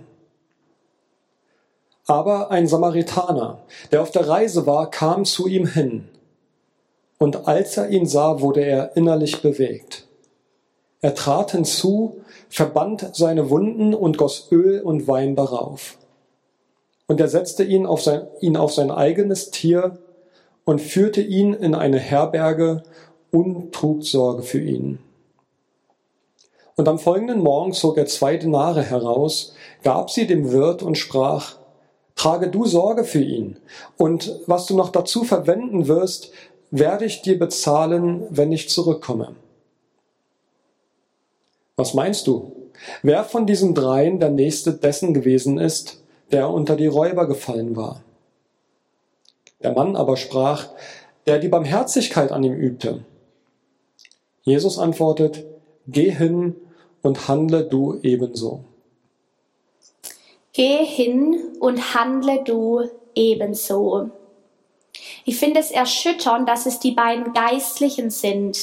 Aber 2.07 2.51
ein 2.51 2.67
Samaritaner, 2.67 3.63
der 3.91 4.01
auf 4.01 4.11
der 4.11 4.27
Reise 4.27 4.67
war, 4.67 4.91
kam 4.91 5.25
zu 5.25 5.47
ihm 5.47 5.67
hin. 5.67 6.09
und 7.17 7.47
als 7.47 7.77
er 7.77 7.89
ihn 7.89 8.05
sah, 8.05 8.41
wurde 8.41 8.61
er 8.61 8.95
innerlich 8.97 9.41
bewegt. 9.41 10.05
Er 11.01 11.15
trat 11.15 11.51
hinzu, 11.51 12.21
verband 12.49 13.11
seine 13.13 13.49
Wunden 13.49 13.93
und 13.93 14.17
goss 14.17 14.51
Öl 14.51 14.81
und 14.81 15.07
Wein 15.07 15.35
darauf. 15.35 15.97
Und 17.07 17.19
er 17.19 17.27
setzte 17.27 17.63
ihn 17.63 17.85
auf 17.85 18.01
sein, 18.01 18.27
ihn 18.41 18.57
auf 18.57 18.73
sein 18.73 18.91
eigenes 18.91 19.51
Tier 19.51 19.99
und 20.65 20.81
führte 20.81 21.21
ihn 21.21 21.53
in 21.53 21.75
eine 21.75 21.99
Herberge 21.99 22.83
und 23.31 23.71
trug 23.71 24.03
Sorge 24.03 24.43
für 24.43 24.59
ihn. 24.59 24.99
Und 26.75 26.89
am 26.89 26.99
folgenden 26.99 27.39
Morgen 27.39 27.71
zog 27.73 27.97
er 27.97 28.05
zwei 28.07 28.37
Denare 28.37 28.83
heraus, 28.83 29.53
gab 29.83 30.09
sie 30.09 30.27
dem 30.27 30.51
Wirt 30.51 30.83
und 30.83 30.97
sprach, 30.97 31.57
Trage 32.15 32.49
du 32.49 32.65
Sorge 32.65 33.03
für 33.03 33.21
ihn, 33.21 33.57
und 33.97 34.39
was 34.47 34.65
du 34.65 34.75
noch 34.75 34.89
dazu 34.89 35.23
verwenden 35.23 35.87
wirst, 35.87 36.31
werde 36.71 37.05
ich 37.05 37.21
dir 37.21 37.37
bezahlen, 37.37 38.25
wenn 38.29 38.51
ich 38.51 38.69
zurückkomme. 38.69 39.35
Was 41.77 41.93
meinst 41.93 42.27
du? 42.27 42.51
Wer 43.03 43.23
von 43.23 43.45
diesen 43.45 43.73
dreien 43.73 44.19
der 44.19 44.29
nächste 44.29 44.73
dessen 44.73 45.13
gewesen 45.13 45.57
ist, 45.57 46.01
der 46.31 46.49
unter 46.49 46.75
die 46.75 46.87
Räuber 46.87 47.27
gefallen 47.27 47.75
war? 47.75 48.01
Der 49.61 49.73
Mann 49.73 49.95
aber 49.95 50.17
sprach, 50.17 50.69
der 51.27 51.39
die 51.39 51.47
Barmherzigkeit 51.47 52.31
an 52.31 52.43
ihm 52.43 52.53
übte. 52.53 53.03
Jesus 54.43 54.77
antwortet, 54.77 55.45
Geh 55.87 56.11
hin 56.11 56.55
und 57.01 57.27
handle 57.27 57.63
du 57.63 57.99
ebenso. 58.01 58.63
Geh 60.55 60.85
hin 60.85 61.57
und 61.59 61.93
handle 61.93 62.41
du 62.45 62.89
ebenso. 63.13 64.09
Ich 65.25 65.37
finde 65.37 65.59
es 65.59 65.69
erschütternd, 65.69 66.47
dass 66.47 66.65
es 66.65 66.79
die 66.79 66.91
beiden 66.91 67.33
Geistlichen 67.33 68.09
sind. 68.09 68.57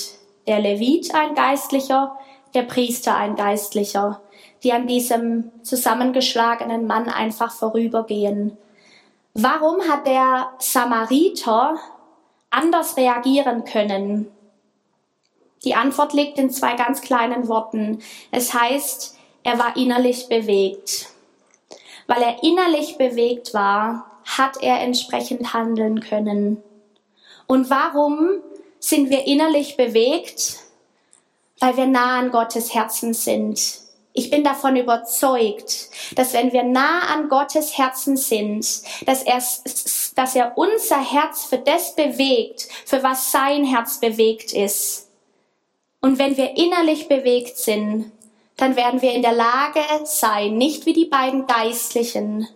Der 0.47 0.59
Levit 0.59 1.15
ein 1.15 1.35
Geistlicher, 1.35 2.19
der 2.55 2.63
Priester 2.63 3.15
ein 3.15 3.37
Geistlicher, 3.37 4.23
die 4.63 4.73
an 4.73 4.87
diesem 4.87 5.51
zusammengeschlagenen 5.63 6.87
Mann 6.87 7.11
einfach 7.11 7.53
vorübergehen. 7.53 8.57
Warum 9.35 9.83
hat 9.83 10.07
der 10.07 10.51
Samariter 10.61 11.77
anders 12.49 12.97
reagieren 12.97 13.67
können? 13.67 14.29
Die 15.63 15.75
Antwort 15.75 16.15
liegt 16.15 16.39
in 16.39 16.49
zwei 16.49 16.75
ganz 16.75 17.03
kleinen 17.03 17.49
Worten. 17.49 17.99
Es 18.31 18.55
heißt, 18.55 19.19
er 19.43 19.59
war 19.59 19.77
innerlich 19.77 20.31
bewegt. 20.31 21.12
Weil 22.15 22.25
er 22.25 22.43
innerlich 22.43 22.99
bewegt 22.99 23.55
war, 23.55 24.21
hat 24.27 24.63
er 24.63 24.81
entsprechend 24.81 25.55
handeln 25.55 26.01
können. 26.01 26.63
Und 27.47 27.71
warum 27.71 28.43
sind 28.79 29.09
wir 29.09 29.27
innerlich 29.27 29.79
bewegt? 29.79 30.59
Weil 31.59 31.75
wir 31.79 31.87
nah 31.87 32.19
an 32.19 32.31
Gottes 32.31 32.75
Herzen 32.75 33.15
sind. 33.15 33.79
Ich 34.13 34.29
bin 34.29 34.45
davon 34.45 34.77
überzeugt, 34.77 35.89
dass 36.15 36.35
wenn 36.35 36.53
wir 36.53 36.65
nah 36.65 37.01
an 37.15 37.31
Gottes 37.31 37.79
Herzen 37.79 38.19
sind, 38.19 38.67
dass 39.07 39.23
er, 39.23 39.43
dass 40.15 40.37
er 40.37 40.53
unser 40.57 41.01
Herz 41.01 41.45
für 41.45 41.59
das 41.59 41.95
bewegt, 41.95 42.69
für 42.85 43.03
was 43.03 43.33
sein 43.33 43.65
Herz 43.65 44.01
bewegt 44.01 44.53
ist. 44.53 45.09
Und 46.03 46.19
wenn 46.19 46.37
wir 46.37 46.59
innerlich 46.59 47.09
bewegt 47.09 47.57
sind, 47.57 48.13
dann 48.63 48.77
werden 48.77 49.03
wir 49.03 49.13
in 49.13 49.23
der 49.23 49.33
Lage 49.33 49.81
sein, 50.05 50.57
nicht 50.57 50.87
wie 50.87 50.93
die 50.93 51.07
beiden 51.07 51.49
Geistlichen, 51.49 52.47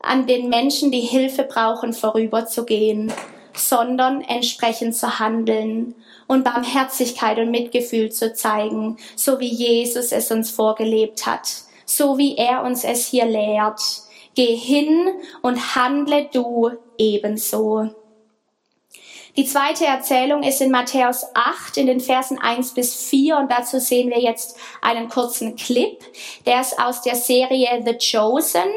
an 0.00 0.26
den 0.26 0.50
Menschen, 0.50 0.90
die 0.90 1.00
Hilfe 1.00 1.44
brauchen, 1.44 1.94
vorüberzugehen, 1.94 3.10
sondern 3.54 4.20
entsprechend 4.20 4.94
zu 4.94 5.18
handeln 5.18 5.94
und 6.26 6.44
Barmherzigkeit 6.44 7.38
und 7.38 7.50
Mitgefühl 7.50 8.12
zu 8.12 8.34
zeigen, 8.34 8.98
so 9.16 9.40
wie 9.40 9.48
Jesus 9.48 10.12
es 10.12 10.30
uns 10.30 10.50
vorgelebt 10.50 11.24
hat, 11.24 11.48
so 11.86 12.18
wie 12.18 12.36
er 12.36 12.62
uns 12.62 12.84
es 12.84 13.06
hier 13.06 13.24
lehrt. 13.24 13.80
Geh 14.34 14.54
hin 14.56 15.08
und 15.40 15.74
handle 15.74 16.28
du 16.34 16.72
ebenso. 16.98 17.94
Die 19.36 19.44
zweite 19.44 19.84
Erzählung 19.84 20.42
ist 20.42 20.62
in 20.62 20.70
Matthäus 20.70 21.26
8 21.34 21.76
in 21.76 21.86
den 21.86 22.00
Versen 22.00 22.38
1 22.38 22.72
bis 22.72 22.94
4 22.94 23.36
und 23.36 23.52
dazu 23.52 23.78
sehen 23.78 24.08
wir 24.08 24.20
jetzt 24.20 24.56
einen 24.80 25.10
kurzen 25.10 25.56
Clip. 25.56 25.98
Der 26.46 26.62
ist 26.62 26.78
aus 26.78 27.02
der 27.02 27.16
Serie 27.16 27.82
The 27.84 27.98
Chosen 27.98 28.70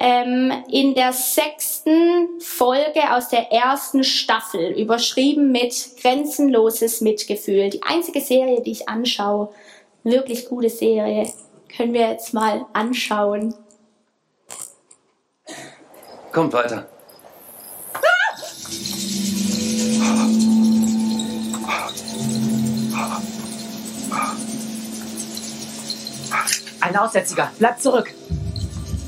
ähm, 0.00 0.52
in 0.68 0.94
der 0.94 1.12
sechsten 1.12 2.40
Folge 2.40 3.12
aus 3.12 3.28
der 3.28 3.52
ersten 3.52 4.02
Staffel, 4.02 4.72
überschrieben 4.72 5.52
mit 5.52 5.72
Grenzenloses 6.02 7.00
Mitgefühl. 7.00 7.70
Die 7.70 7.82
einzige 7.84 8.20
Serie, 8.20 8.62
die 8.62 8.72
ich 8.72 8.88
anschaue, 8.88 9.50
wirklich 10.02 10.48
gute 10.48 10.70
Serie, 10.70 11.30
können 11.76 11.92
wir 11.92 12.10
jetzt 12.10 12.34
mal 12.34 12.66
anschauen. 12.72 13.54
Kommt 16.32 16.52
weiter. 16.54 16.88
Ein 26.80 26.96
Aussätziger, 26.96 27.50
bleibt 27.58 27.82
zurück. 27.82 28.12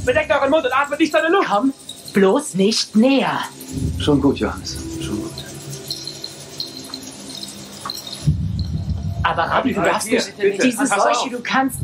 Bedeckt 0.04 0.30
euren 0.30 0.50
Mund 0.50 0.64
und 0.64 0.72
atmet 0.72 0.98
nicht 1.00 1.12
seine 1.12 1.28
Luft. 1.28 1.48
Komm 1.48 1.72
bloß 2.12 2.54
nicht 2.54 2.94
näher. 2.94 3.40
Schon 3.98 4.20
gut, 4.20 4.38
Johannes. 4.38 4.76
Schon 5.00 5.22
gut. 5.22 5.32
Aber 9.22 9.42
Rabbi, 9.44 9.72
du 9.72 9.80
darfst 9.80 10.10
nicht 10.10 10.36
bitte, 10.36 10.66
diese 10.66 10.86
Seuche, 10.86 11.30
du 11.30 11.40
kannst. 11.42 11.80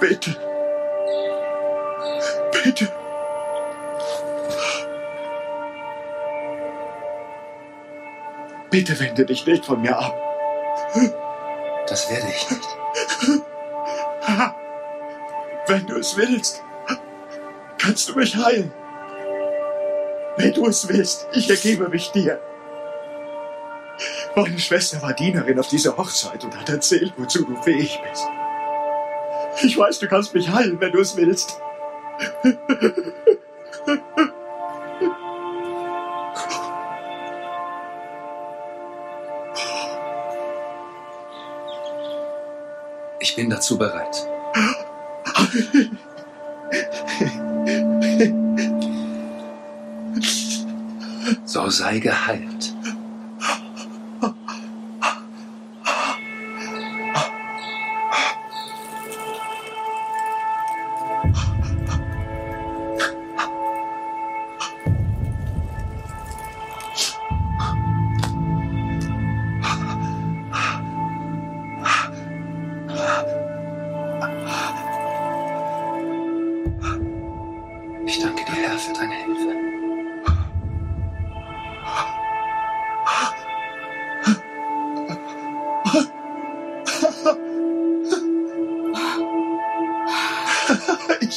Bitte. 0.00 0.36
Bitte. 2.64 2.88
Bitte 8.76 9.00
wende 9.00 9.24
dich 9.24 9.46
nicht 9.46 9.64
von 9.64 9.80
mir 9.80 9.98
ab. 9.98 10.14
Das 11.88 12.10
werde 12.10 12.26
ich 12.28 12.50
nicht. 12.50 12.68
Wenn 15.66 15.86
du 15.86 15.96
es 15.96 16.14
willst, 16.18 16.62
kannst 17.78 18.06
du 18.10 18.18
mich 18.18 18.36
heilen. 18.36 18.70
Wenn 20.36 20.52
du 20.52 20.66
es 20.66 20.86
willst, 20.90 21.26
ich 21.32 21.48
ergebe 21.48 21.88
mich 21.88 22.10
dir. 22.12 22.38
Meine 24.34 24.58
Schwester 24.58 25.00
war 25.00 25.14
Dienerin 25.14 25.58
auf 25.58 25.68
dieser 25.68 25.96
Hochzeit 25.96 26.44
und 26.44 26.54
hat 26.54 26.68
erzählt, 26.68 27.14
wozu 27.16 27.46
du 27.46 27.56
fähig 27.62 27.98
bist. 28.06 28.26
Ich 29.62 29.78
weiß, 29.78 30.00
du 30.00 30.06
kannst 30.06 30.34
mich 30.34 30.50
heilen, 30.50 30.78
wenn 30.82 30.92
du 30.92 31.00
es 31.00 31.16
willst. 31.16 31.58
Bin 43.36 43.50
dazu 43.50 43.78
bereit. 43.78 44.26
So 51.44 51.70
sei 51.70 51.98
geheilt. 51.98 52.65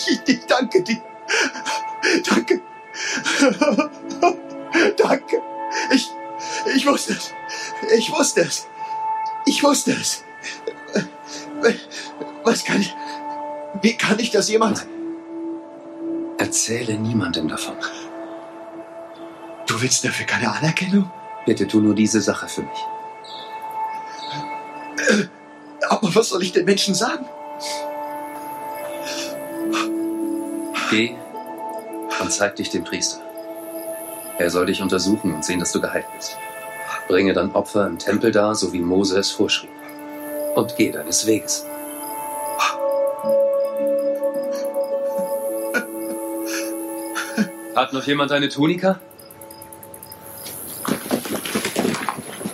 Ich, 0.08 0.20
ich 0.26 0.46
danke 0.46 0.82
dir. 0.82 1.02
Danke. 2.28 2.62
Danke. 4.98 5.42
Ich, 5.92 6.10
ich 6.76 6.86
wusste 6.86 7.14
es. 7.14 7.34
Ich 7.98 8.12
wusste 8.12 8.42
es. 8.42 8.68
Ich 9.46 9.64
wusste 9.64 9.92
es. 9.92 10.24
Was 12.44 12.64
kann 12.64 12.82
ich. 12.82 12.96
Wie 13.82 13.96
kann 13.96 14.20
ich 14.20 14.32
das 14.32 14.50
jemals. 14.50 14.86
Erzähle 16.38 16.96
niemandem 16.96 17.48
davon. 17.48 17.76
Du 19.68 19.82
willst 19.82 20.04
dafür 20.04 20.26
keine 20.26 20.52
Anerkennung? 20.52 21.12
Bitte 21.46 21.68
tu 21.68 21.80
nur 21.80 21.94
diese 21.94 22.22
Sache 22.22 22.48
für 22.48 22.62
mich. 22.62 22.86
Aber 25.90 26.14
was 26.16 26.30
soll 26.30 26.44
ich 26.44 26.52
den 26.52 26.66
Menschen 26.66 26.96
sagen? 26.96 27.26
Geh 30.90 31.16
und 32.20 32.32
zeig 32.32 32.56
dich 32.56 32.70
dem 32.72 32.84
Priester. 32.84 33.22
Er 34.40 34.50
soll 34.50 34.66
dich 34.66 34.82
untersuchen 34.82 35.36
und 35.36 35.46
sehen, 35.46 35.60
dass 35.60 35.72
du 35.72 35.80
geheilt 35.80 36.08
bist. 36.16 36.36
Bringe 37.08 37.34
dann 37.34 37.52
Opfer 37.52 37.86
im 37.86 38.00
Tempel 38.00 38.32
dar, 38.32 38.56
so 38.56 38.74
wie 38.74 38.80
Mose 38.80 39.20
es 39.20 39.32
vorschrieb. 39.32 39.70
Und 40.56 40.76
geh 40.78 40.92
deines 40.92 41.28
Weges. 41.28 41.66
Hat 47.76 47.94
noch 47.94 48.04
jemand 48.04 48.32
eine 48.32 48.50
Tunika? 48.50 49.00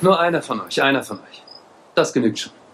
Nur 0.01 0.19
einer 0.19 0.41
von 0.41 0.61
euch, 0.61 0.81
einer 0.81 1.03
von 1.03 1.19
euch. 1.19 1.41
Das 1.95 2.11
genügt 2.11 2.39
schon. 2.39 2.64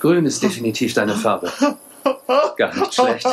Grün 0.00 0.26
ist 0.26 0.42
definitiv 0.42 0.94
deine 0.94 1.14
Farbe. 1.14 1.52
Gar 2.56 2.74
nicht 2.74 2.94
schlecht. 2.94 3.26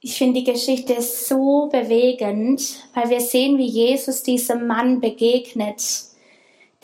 Ich 0.00 0.18
finde 0.18 0.40
die 0.40 0.52
Geschichte 0.52 1.00
so 1.00 1.68
bewegend, 1.72 2.62
weil 2.94 3.08
wir 3.08 3.20
sehen, 3.20 3.56
wie 3.58 3.66
Jesus 3.66 4.22
diesem 4.22 4.66
Mann 4.66 5.00
begegnet, 5.00 5.82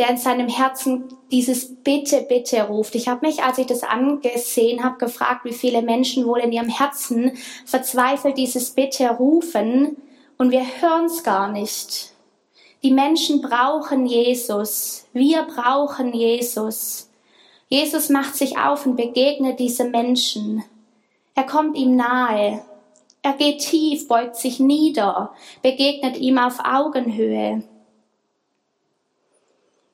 der 0.01 0.11
in 0.11 0.17
seinem 0.17 0.49
Herzen 0.49 1.05
dieses 1.31 1.77
Bitte, 1.77 2.23
Bitte 2.23 2.63
ruft. 2.63 2.95
Ich 2.95 3.07
habe 3.07 3.27
mich, 3.27 3.43
als 3.43 3.59
ich 3.59 3.67
das 3.67 3.83
angesehen 3.83 4.83
habe, 4.83 4.97
gefragt, 4.97 5.45
wie 5.45 5.53
viele 5.53 5.83
Menschen 5.83 6.27
wohl 6.27 6.41
in 6.41 6.53
ihrem 6.53 6.71
Herzen 6.71 7.37
verzweifelt 7.67 8.39
dieses 8.39 8.71
Bitte 8.71 9.11
rufen 9.11 9.99
und 10.39 10.51
wir 10.51 10.65
hören 10.81 11.05
es 11.05 11.23
gar 11.23 11.53
nicht. 11.53 12.15
Die 12.83 12.93
Menschen 12.93 13.43
brauchen 13.43 14.07
Jesus. 14.07 15.07
Wir 15.13 15.43
brauchen 15.43 16.15
Jesus. 16.15 17.11
Jesus 17.69 18.09
macht 18.09 18.35
sich 18.37 18.57
auf 18.57 18.87
und 18.87 18.97
begegnet 18.97 19.61
diese 19.61 19.85
Menschen. 19.85 20.65
Er 21.35 21.45
kommt 21.45 21.77
ihm 21.77 21.95
nahe. 21.95 22.63
Er 23.23 23.33
geht 23.35 23.61
tief, 23.61 24.09
beugt 24.09 24.37
sich 24.37 24.61
nieder, 24.61 25.35
begegnet 25.61 26.17
ihm 26.17 26.39
auf 26.39 26.59
Augenhöhe. 26.65 27.63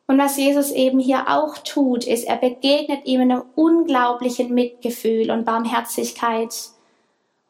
Und 0.06 0.18
was 0.18 0.36
Jesus 0.36 0.70
eben 0.70 1.00
hier 1.00 1.24
auch 1.28 1.58
tut, 1.58 2.06
ist, 2.06 2.24
er 2.24 2.36
begegnet 2.36 3.06
ihm 3.06 3.22
in 3.22 3.32
einem 3.32 3.44
unglaublichen 3.56 4.54
Mitgefühl 4.54 5.30
und 5.30 5.44
Barmherzigkeit. 5.44 6.54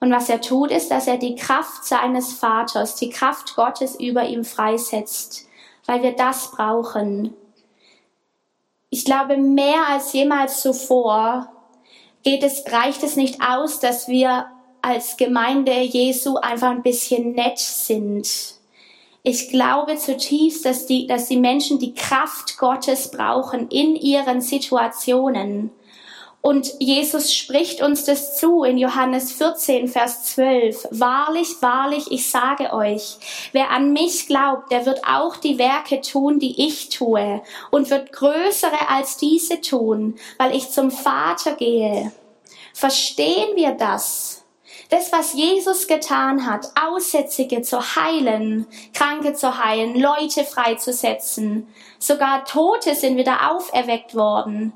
Und 0.00 0.10
was 0.10 0.28
er 0.28 0.40
tut, 0.40 0.70
ist, 0.70 0.90
dass 0.90 1.06
er 1.06 1.18
die 1.18 1.36
Kraft 1.36 1.84
seines 1.84 2.32
Vaters, 2.32 2.96
die 2.96 3.10
Kraft 3.10 3.56
Gottes 3.56 3.98
über 4.00 4.26
ihm 4.26 4.44
freisetzt, 4.44 5.46
weil 5.84 6.02
wir 6.02 6.12
das 6.12 6.50
brauchen. 6.50 7.34
Ich 8.88 9.04
glaube, 9.04 9.36
mehr 9.36 9.88
als 9.90 10.12
jemals 10.14 10.62
zuvor 10.62 11.48
geht 12.22 12.42
es, 12.42 12.64
reicht 12.72 13.02
es 13.02 13.16
nicht 13.16 13.40
aus, 13.42 13.80
dass 13.80 14.08
wir 14.08 14.46
als 14.80 15.16
Gemeinde 15.16 15.72
Jesu 15.80 16.36
einfach 16.36 16.70
ein 16.70 16.82
bisschen 16.82 17.32
nett 17.32 17.58
sind. 17.58 18.56
Ich 19.28 19.48
glaube 19.48 19.96
zutiefst, 19.96 20.64
dass 20.64 20.86
die, 20.86 21.08
dass 21.08 21.26
die 21.26 21.36
Menschen 21.36 21.80
die 21.80 21.94
Kraft 21.94 22.58
Gottes 22.58 23.10
brauchen 23.10 23.68
in 23.70 23.96
ihren 23.96 24.40
Situationen. 24.40 25.72
Und 26.42 26.74
Jesus 26.78 27.34
spricht 27.34 27.82
uns 27.82 28.04
das 28.04 28.38
zu 28.38 28.62
in 28.62 28.78
Johannes 28.78 29.32
14, 29.32 29.88
Vers 29.88 30.22
12. 30.36 30.86
Wahrlich, 30.92 31.48
wahrlich, 31.60 32.12
ich 32.12 32.30
sage 32.30 32.72
euch, 32.72 33.16
wer 33.50 33.72
an 33.72 33.92
mich 33.92 34.28
glaubt, 34.28 34.70
der 34.70 34.86
wird 34.86 35.00
auch 35.04 35.36
die 35.38 35.58
Werke 35.58 36.00
tun, 36.02 36.38
die 36.38 36.64
ich 36.64 36.90
tue, 36.90 37.42
und 37.72 37.90
wird 37.90 38.12
größere 38.12 38.88
als 38.90 39.16
diese 39.16 39.60
tun, 39.60 40.14
weil 40.38 40.54
ich 40.54 40.70
zum 40.70 40.92
Vater 40.92 41.54
gehe. 41.54 42.12
Verstehen 42.72 43.56
wir 43.56 43.72
das? 43.72 44.35
Das, 44.88 45.10
was 45.12 45.32
Jesus 45.32 45.88
getan 45.88 46.46
hat, 46.46 46.70
Aussätzige 46.80 47.62
zu 47.62 47.96
heilen, 47.96 48.66
Kranke 48.94 49.34
zu 49.34 49.58
heilen, 49.64 49.98
Leute 49.98 50.44
freizusetzen, 50.44 51.68
sogar 51.98 52.44
Tote 52.44 52.94
sind 52.94 53.16
wieder 53.16 53.50
auferweckt 53.50 54.14
worden. 54.14 54.72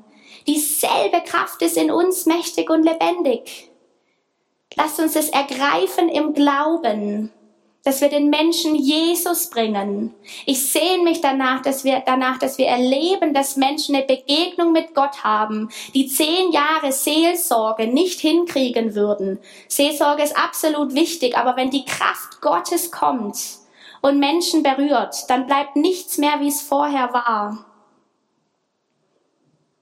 Dieselbe 0.47 1.21
Kraft 1.25 1.61
ist 1.61 1.77
in 1.77 1.91
uns 1.91 2.25
mächtig 2.25 2.69
und 2.69 2.83
lebendig. 2.83 3.71
Lasst 4.75 4.99
uns 4.99 5.13
das 5.13 5.29
ergreifen 5.29 6.09
im 6.09 6.33
Glauben 6.33 7.31
dass 7.83 8.01
wir 8.01 8.09
den 8.09 8.29
Menschen 8.29 8.75
Jesus 8.75 9.49
bringen. 9.49 10.13
Ich 10.45 10.71
sehne 10.71 11.03
mich 11.03 11.21
danach, 11.21 11.61
dass 11.61 11.83
wir, 11.83 12.03
danach, 12.05 12.37
dass 12.37 12.57
wir 12.57 12.67
erleben, 12.67 13.33
dass 13.33 13.57
Menschen 13.57 13.95
eine 13.95 14.05
Begegnung 14.05 14.71
mit 14.71 14.93
Gott 14.93 15.23
haben, 15.23 15.69
die 15.93 16.07
zehn 16.07 16.51
Jahre 16.51 16.91
Seelsorge 16.91 17.87
nicht 17.87 18.19
hinkriegen 18.19 18.93
würden. 18.93 19.39
Seelsorge 19.67 20.23
ist 20.23 20.37
absolut 20.37 20.93
wichtig, 20.93 21.35
aber 21.35 21.57
wenn 21.57 21.71
die 21.71 21.85
Kraft 21.85 22.41
Gottes 22.41 22.91
kommt 22.91 23.37
und 24.01 24.19
Menschen 24.19 24.61
berührt, 24.61 25.29
dann 25.29 25.47
bleibt 25.47 25.75
nichts 25.75 26.17
mehr, 26.17 26.39
wie 26.39 26.49
es 26.49 26.61
vorher 26.61 27.13
war. 27.13 27.65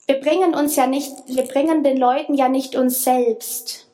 Wir 0.08 0.20
bringen 0.20 0.56
uns 0.56 0.76
ja 0.76 0.88
nicht, 0.88 1.12
wir 1.28 1.44
bringen 1.44 1.84
den 1.84 1.98
Leuten 1.98 2.34
ja 2.34 2.50
nicht 2.50 2.76
uns 2.76 3.04
selbst. 3.04 3.88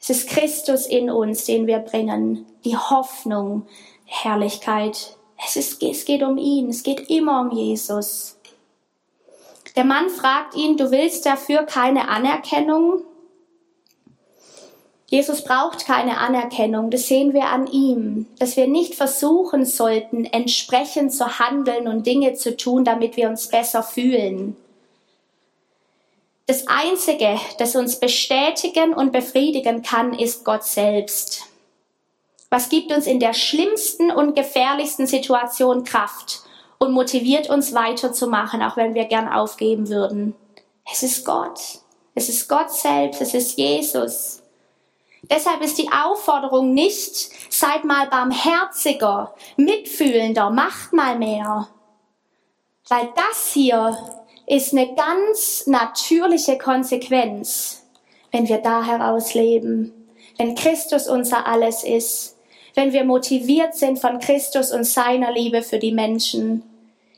Es 0.00 0.10
ist 0.10 0.28
Christus 0.28 0.86
in 0.86 1.10
uns, 1.10 1.44
den 1.44 1.66
wir 1.66 1.80
bringen. 1.80 2.46
Die 2.68 2.76
Hoffnung, 2.76 3.66
Herrlichkeit. 4.04 5.16
Es, 5.42 5.56
ist, 5.56 5.82
es 5.82 6.04
geht 6.04 6.22
um 6.22 6.36
ihn. 6.36 6.68
Es 6.68 6.82
geht 6.82 7.08
immer 7.08 7.40
um 7.40 7.50
Jesus. 7.50 8.36
Der 9.74 9.84
Mann 9.84 10.10
fragt 10.10 10.54
ihn, 10.54 10.76
du 10.76 10.90
willst 10.90 11.24
dafür 11.24 11.62
keine 11.62 12.10
Anerkennung? 12.10 13.04
Jesus 15.06 15.44
braucht 15.44 15.86
keine 15.86 16.18
Anerkennung, 16.18 16.90
das 16.90 17.06
sehen 17.06 17.32
wir 17.32 17.46
an 17.46 17.66
ihm, 17.68 18.26
dass 18.38 18.58
wir 18.58 18.66
nicht 18.66 18.94
versuchen 18.94 19.64
sollten, 19.64 20.26
entsprechend 20.26 21.14
zu 21.14 21.38
handeln 21.38 21.88
und 21.88 22.06
Dinge 22.06 22.34
zu 22.34 22.54
tun, 22.54 22.84
damit 22.84 23.16
wir 23.16 23.30
uns 23.30 23.48
besser 23.48 23.82
fühlen. 23.82 24.58
Das 26.44 26.66
Einzige, 26.66 27.40
das 27.56 27.74
uns 27.74 27.98
bestätigen 27.98 28.92
und 28.92 29.12
befriedigen 29.12 29.80
kann, 29.80 30.12
ist 30.12 30.44
Gott 30.44 30.64
selbst. 30.64 31.47
Was 32.50 32.70
gibt 32.70 32.92
uns 32.92 33.06
in 33.06 33.20
der 33.20 33.34
schlimmsten 33.34 34.10
und 34.10 34.34
gefährlichsten 34.34 35.06
Situation 35.06 35.84
Kraft 35.84 36.40
und 36.78 36.92
motiviert 36.92 37.50
uns 37.50 37.74
weiterzumachen, 37.74 38.62
auch 38.62 38.76
wenn 38.76 38.94
wir 38.94 39.04
gern 39.04 39.28
aufgeben 39.28 39.88
würden? 39.88 40.34
Es 40.90 41.02
ist 41.02 41.24
Gott. 41.24 41.60
Es 42.14 42.28
ist 42.28 42.48
Gott 42.48 42.72
selbst. 42.72 43.20
Es 43.20 43.34
ist 43.34 43.58
Jesus. 43.58 44.42
Deshalb 45.30 45.62
ist 45.62 45.76
die 45.76 45.90
Aufforderung 45.92 46.72
nicht, 46.72 47.30
seid 47.50 47.84
mal 47.84 48.06
barmherziger, 48.06 49.34
mitfühlender, 49.56 50.48
macht 50.48 50.92
mal 50.92 51.18
mehr. 51.18 51.68
Weil 52.88 53.12
das 53.14 53.52
hier 53.52 53.98
ist 54.46 54.72
eine 54.72 54.94
ganz 54.94 55.66
natürliche 55.66 56.56
Konsequenz, 56.56 57.84
wenn 58.32 58.48
wir 58.48 58.58
da 58.58 58.82
heraus 58.82 59.34
leben, 59.34 59.92
wenn 60.38 60.54
Christus 60.54 61.06
unser 61.08 61.46
Alles 61.46 61.84
ist, 61.84 62.37
wenn 62.78 62.92
wir 62.92 63.02
motiviert 63.02 63.74
sind 63.74 63.98
von 63.98 64.20
Christus 64.20 64.70
und 64.70 64.84
seiner 64.84 65.32
Liebe 65.32 65.62
für 65.62 65.80
die 65.80 65.90
Menschen. 65.90 66.62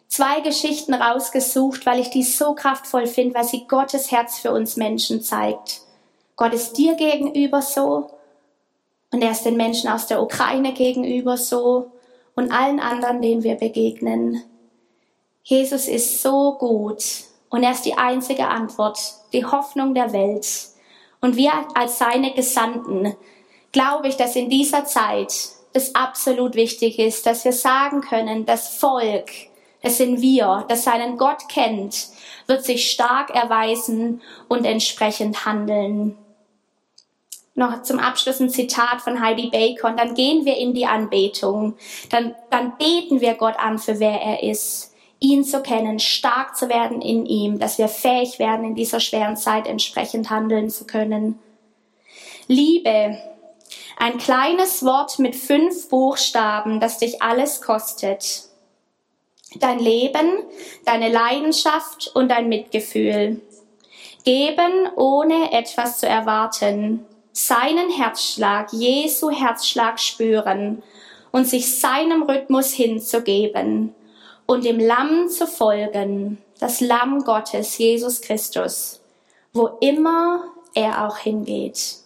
Zwei 0.08 0.40
Geschichten 0.40 0.94
rausgesucht, 0.94 1.84
weil 1.84 2.00
ich 2.00 2.08
die 2.08 2.22
so 2.22 2.54
kraftvoll 2.54 3.06
finde, 3.06 3.34
weil 3.34 3.44
sie 3.44 3.66
Gottes 3.68 4.10
Herz 4.10 4.38
für 4.38 4.52
uns 4.52 4.78
Menschen 4.78 5.20
zeigt. 5.20 5.82
Gott 6.36 6.54
ist 6.54 6.78
dir 6.78 6.94
gegenüber 6.94 7.60
so 7.60 8.08
und 9.12 9.20
er 9.20 9.32
ist 9.32 9.44
den 9.44 9.58
Menschen 9.58 9.90
aus 9.90 10.06
der 10.06 10.22
Ukraine 10.22 10.72
gegenüber 10.72 11.36
so 11.36 11.90
und 12.34 12.50
allen 12.50 12.80
anderen, 12.80 13.20
denen 13.20 13.42
wir 13.42 13.56
begegnen. 13.56 14.42
Jesus 15.42 15.88
ist 15.88 16.22
so 16.22 16.54
gut 16.54 17.04
und 17.50 17.64
er 17.64 17.72
ist 17.72 17.84
die 17.84 17.98
einzige 17.98 18.48
Antwort, 18.48 18.98
die 19.34 19.44
Hoffnung 19.44 19.92
der 19.92 20.14
Welt. 20.14 20.48
Und 21.20 21.36
wir 21.36 21.52
als 21.74 21.98
seine 21.98 22.32
Gesandten 22.32 23.14
glaube 23.72 24.08
ich, 24.08 24.16
dass 24.16 24.36
in 24.36 24.50
dieser 24.50 24.84
Zeit 24.84 25.32
es 25.72 25.94
absolut 25.94 26.54
wichtig 26.54 26.98
ist, 26.98 27.26
dass 27.26 27.44
wir 27.44 27.52
sagen 27.52 28.00
können, 28.00 28.46
das 28.46 28.76
Volk, 28.76 29.30
es 29.82 29.98
sind 29.98 30.20
wir, 30.20 30.64
das 30.68 30.84
seinen 30.84 31.16
Gott 31.16 31.48
kennt, 31.48 32.08
wird 32.46 32.64
sich 32.64 32.90
stark 32.90 33.30
erweisen 33.30 34.20
und 34.48 34.64
entsprechend 34.64 35.46
handeln. 35.46 36.18
Noch 37.54 37.82
zum 37.82 37.98
Abschluss 37.98 38.40
ein 38.40 38.50
Zitat 38.50 39.02
von 39.02 39.20
Heidi 39.20 39.50
Bacon. 39.50 39.96
Dann 39.96 40.14
gehen 40.14 40.44
wir 40.44 40.56
in 40.56 40.72
die 40.72 40.86
Anbetung. 40.86 41.74
Dann, 42.08 42.34
dann 42.50 42.76
beten 42.78 43.20
wir 43.20 43.34
Gott 43.34 43.58
an, 43.58 43.78
für 43.78 44.00
wer 44.00 44.20
er 44.20 44.42
ist. 44.42 44.94
Ihn 45.18 45.44
zu 45.44 45.60
kennen, 45.60 45.98
stark 45.98 46.56
zu 46.56 46.70
werden 46.70 47.02
in 47.02 47.26
ihm, 47.26 47.58
dass 47.58 47.76
wir 47.76 47.88
fähig 47.88 48.38
werden, 48.38 48.64
in 48.64 48.74
dieser 48.74 49.00
schweren 49.00 49.36
Zeit 49.36 49.66
entsprechend 49.66 50.30
handeln 50.30 50.70
zu 50.70 50.86
können. 50.86 51.38
Liebe. 52.46 53.18
Ein 54.00 54.18
kleines 54.18 54.84
Wort 54.84 55.18
mit 55.18 55.36
fünf 55.36 55.88
Buchstaben, 55.88 56.80
das 56.80 56.98
dich 56.98 57.22
alles 57.22 57.60
kostet 57.60 58.50
dein 59.58 59.78
Leben, 59.78 60.44
deine 60.84 61.10
Leidenschaft 61.10 62.10
und 62.14 62.28
dein 62.28 62.48
Mitgefühl. 62.48 63.40
Geben, 64.24 64.88
ohne 64.96 65.52
etwas 65.52 65.98
zu 65.98 66.06
erwarten. 66.06 67.04
Seinen 67.32 67.90
Herzschlag, 67.90 68.72
Jesu 68.72 69.30
Herzschlag 69.30 69.98
spüren 69.98 70.82
und 71.32 71.46
sich 71.46 71.78
seinem 71.78 72.22
Rhythmus 72.22 72.72
hinzugeben 72.72 73.94
und 74.46 74.64
dem 74.64 74.78
Lamm 74.78 75.28
zu 75.28 75.46
folgen, 75.46 76.38
das 76.58 76.80
Lamm 76.80 77.24
Gottes, 77.24 77.78
Jesus 77.78 78.20
Christus, 78.20 79.00
wo 79.52 79.68
immer 79.80 80.44
er 80.74 81.06
auch 81.06 81.18
hingeht. 81.18 81.99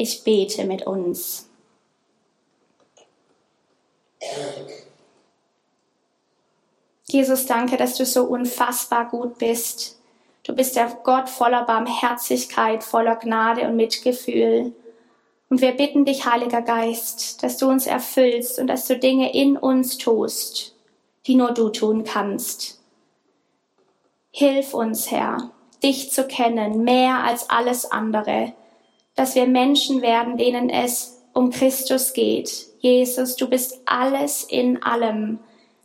Ich 0.00 0.24
bete 0.24 0.64
mit 0.64 0.86
uns. 0.86 1.46
Jesus, 7.06 7.44
danke, 7.44 7.76
dass 7.76 7.98
du 7.98 8.06
so 8.06 8.24
unfassbar 8.24 9.10
gut 9.10 9.36
bist. 9.36 10.00
Du 10.42 10.54
bist 10.54 10.74
der 10.76 10.86
Gott 11.04 11.28
voller 11.28 11.66
Barmherzigkeit, 11.66 12.82
voller 12.82 13.16
Gnade 13.16 13.68
und 13.68 13.76
Mitgefühl. 13.76 14.72
Und 15.50 15.60
wir 15.60 15.72
bitten 15.72 16.06
dich, 16.06 16.24
Heiliger 16.24 16.62
Geist, 16.62 17.42
dass 17.42 17.58
du 17.58 17.68
uns 17.68 17.86
erfüllst 17.86 18.58
und 18.58 18.68
dass 18.68 18.86
du 18.86 18.98
Dinge 18.98 19.34
in 19.34 19.58
uns 19.58 19.98
tust, 19.98 20.74
die 21.26 21.34
nur 21.34 21.52
du 21.52 21.68
tun 21.68 22.04
kannst. 22.04 22.80
Hilf 24.30 24.72
uns, 24.72 25.10
Herr, 25.10 25.50
dich 25.82 26.10
zu 26.10 26.26
kennen, 26.26 26.84
mehr 26.84 27.22
als 27.22 27.50
alles 27.50 27.84
andere, 27.84 28.54
dass 29.14 29.34
wir 29.34 29.46
Menschen 29.46 30.02
werden, 30.02 30.36
denen 30.36 30.70
es 30.70 31.22
um 31.32 31.50
Christus 31.50 32.12
geht. 32.12 32.66
Jesus, 32.80 33.36
du 33.36 33.48
bist 33.48 33.80
alles 33.84 34.44
in 34.44 34.82
allem. 34.82 35.38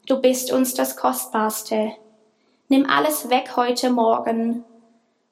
Du 0.05 0.21
bist 0.21 0.51
uns 0.51 0.73
das 0.73 0.95
Kostbarste. 0.95 1.93
Nimm 2.67 2.89
alles 2.89 3.29
weg 3.29 3.55
heute 3.55 3.89
Morgen, 3.89 4.63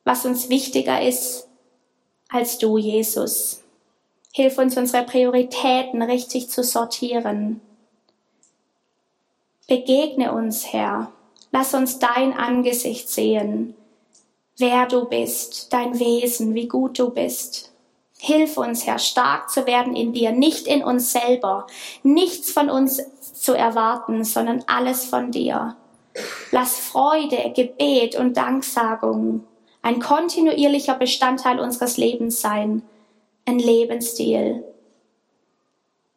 was 0.03 0.25
uns 0.25 0.49
wichtiger 0.49 1.01
ist 1.01 1.47
als 2.29 2.57
du, 2.57 2.77
Jesus. 2.77 3.63
Hilf 4.33 4.57
uns, 4.57 4.75
unsere 4.75 5.03
Prioritäten 5.03 6.01
richtig 6.01 6.49
zu 6.49 6.63
sortieren. 6.63 7.61
Begegne 9.67 10.33
uns, 10.33 10.73
Herr. 10.73 11.11
Lass 11.51 11.75
uns 11.75 11.99
dein 11.99 12.33
Angesicht 12.33 13.09
sehen, 13.09 13.75
wer 14.57 14.87
du 14.87 15.05
bist, 15.05 15.71
dein 15.71 15.99
Wesen, 15.99 16.55
wie 16.55 16.67
gut 16.67 16.97
du 16.97 17.11
bist. 17.11 17.72
Hilf 18.25 18.55
uns, 18.55 18.87
Herr, 18.87 18.99
stark 18.99 19.49
zu 19.49 19.67
werden 19.67 19.97
in 19.97 20.13
dir, 20.13 20.31
nicht 20.31 20.65
in 20.65 20.81
uns 20.81 21.11
selber, 21.11 21.67
nichts 22.03 22.51
von 22.51 22.69
uns 22.69 23.01
zu 23.33 23.51
erwarten, 23.51 24.23
sondern 24.23 24.63
alles 24.65 25.03
von 25.03 25.31
dir. 25.31 25.75
Lass 26.49 26.79
Freude, 26.79 27.51
Gebet 27.53 28.15
und 28.15 28.37
Danksagung 28.37 29.43
ein 29.81 29.99
kontinuierlicher 29.99 30.95
Bestandteil 30.95 31.59
unseres 31.59 31.97
Lebens 31.97 32.39
sein, 32.39 32.83
ein 33.45 33.59
Lebensstil. 33.59 34.63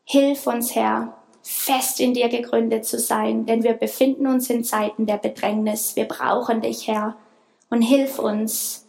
Hilf 0.04 0.46
uns, 0.46 0.76
Herr, 0.76 1.16
fest 1.42 1.98
in 1.98 2.14
dir 2.14 2.28
gegründet 2.28 2.86
zu 2.86 3.00
sein, 3.00 3.46
denn 3.46 3.64
wir 3.64 3.72
befinden 3.74 4.28
uns 4.28 4.48
in 4.48 4.62
Zeiten 4.62 5.06
der 5.06 5.16
Bedrängnis. 5.16 5.96
Wir 5.96 6.04
brauchen 6.04 6.60
dich, 6.60 6.86
Herr, 6.86 7.16
und 7.68 7.82
hilf 7.82 8.20
uns, 8.20 8.85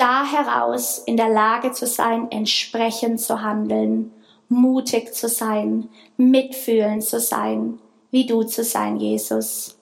da 0.00 0.24
heraus 0.24 0.98
in 0.98 1.16
der 1.16 1.28
Lage 1.28 1.72
zu 1.72 1.86
sein, 1.86 2.30
entsprechend 2.30 3.20
zu 3.20 3.42
handeln 3.42 4.12
mutig 4.50 5.14
zu 5.14 5.28
sein, 5.28 5.88
mitfühlend 6.16 7.04
zu 7.04 7.20
sein, 7.20 7.78
wie 8.10 8.26
du 8.26 8.42
zu 8.42 8.64
sein, 8.64 8.96
Jesus. 8.96 9.78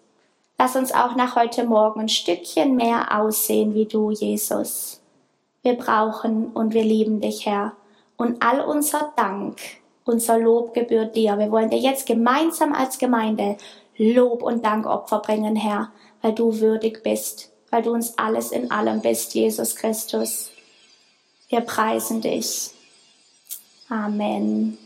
Lass 0.58 0.76
uns 0.76 0.92
auch 0.92 1.16
nach 1.16 1.36
heute 1.36 1.64
Morgen 1.64 2.00
ein 2.00 2.08
Stückchen 2.08 2.76
mehr 2.76 3.18
aussehen 3.18 3.74
wie 3.74 3.86
du, 3.86 4.10
Jesus. 4.10 5.00
Wir 5.62 5.74
brauchen 5.74 6.48
und 6.48 6.74
wir 6.74 6.84
lieben 6.84 7.20
dich, 7.20 7.46
Herr. 7.46 7.72
Und 8.16 8.42
all 8.44 8.60
unser 8.60 9.12
Dank, 9.16 9.58
unser 10.04 10.38
Lob 10.38 10.74
gebührt 10.74 11.16
dir. 11.16 11.38
Wir 11.38 11.50
wollen 11.50 11.70
dir 11.70 11.78
jetzt 11.78 12.06
gemeinsam 12.06 12.72
als 12.74 12.98
Gemeinde 12.98 13.56
Lob 13.96 14.42
und 14.42 14.64
Dankopfer 14.64 15.20
bringen, 15.20 15.56
Herr, 15.56 15.90
weil 16.20 16.32
du 16.32 16.60
würdig 16.60 17.02
bist, 17.02 17.52
weil 17.70 17.82
du 17.82 17.92
uns 17.92 18.16
alles 18.18 18.52
in 18.52 18.70
allem 18.70 19.00
bist, 19.00 19.34
Jesus 19.34 19.76
Christus. 19.76 20.50
Wir 21.48 21.60
preisen 21.60 22.20
dich. 22.20 22.70
Amen. 23.88 24.78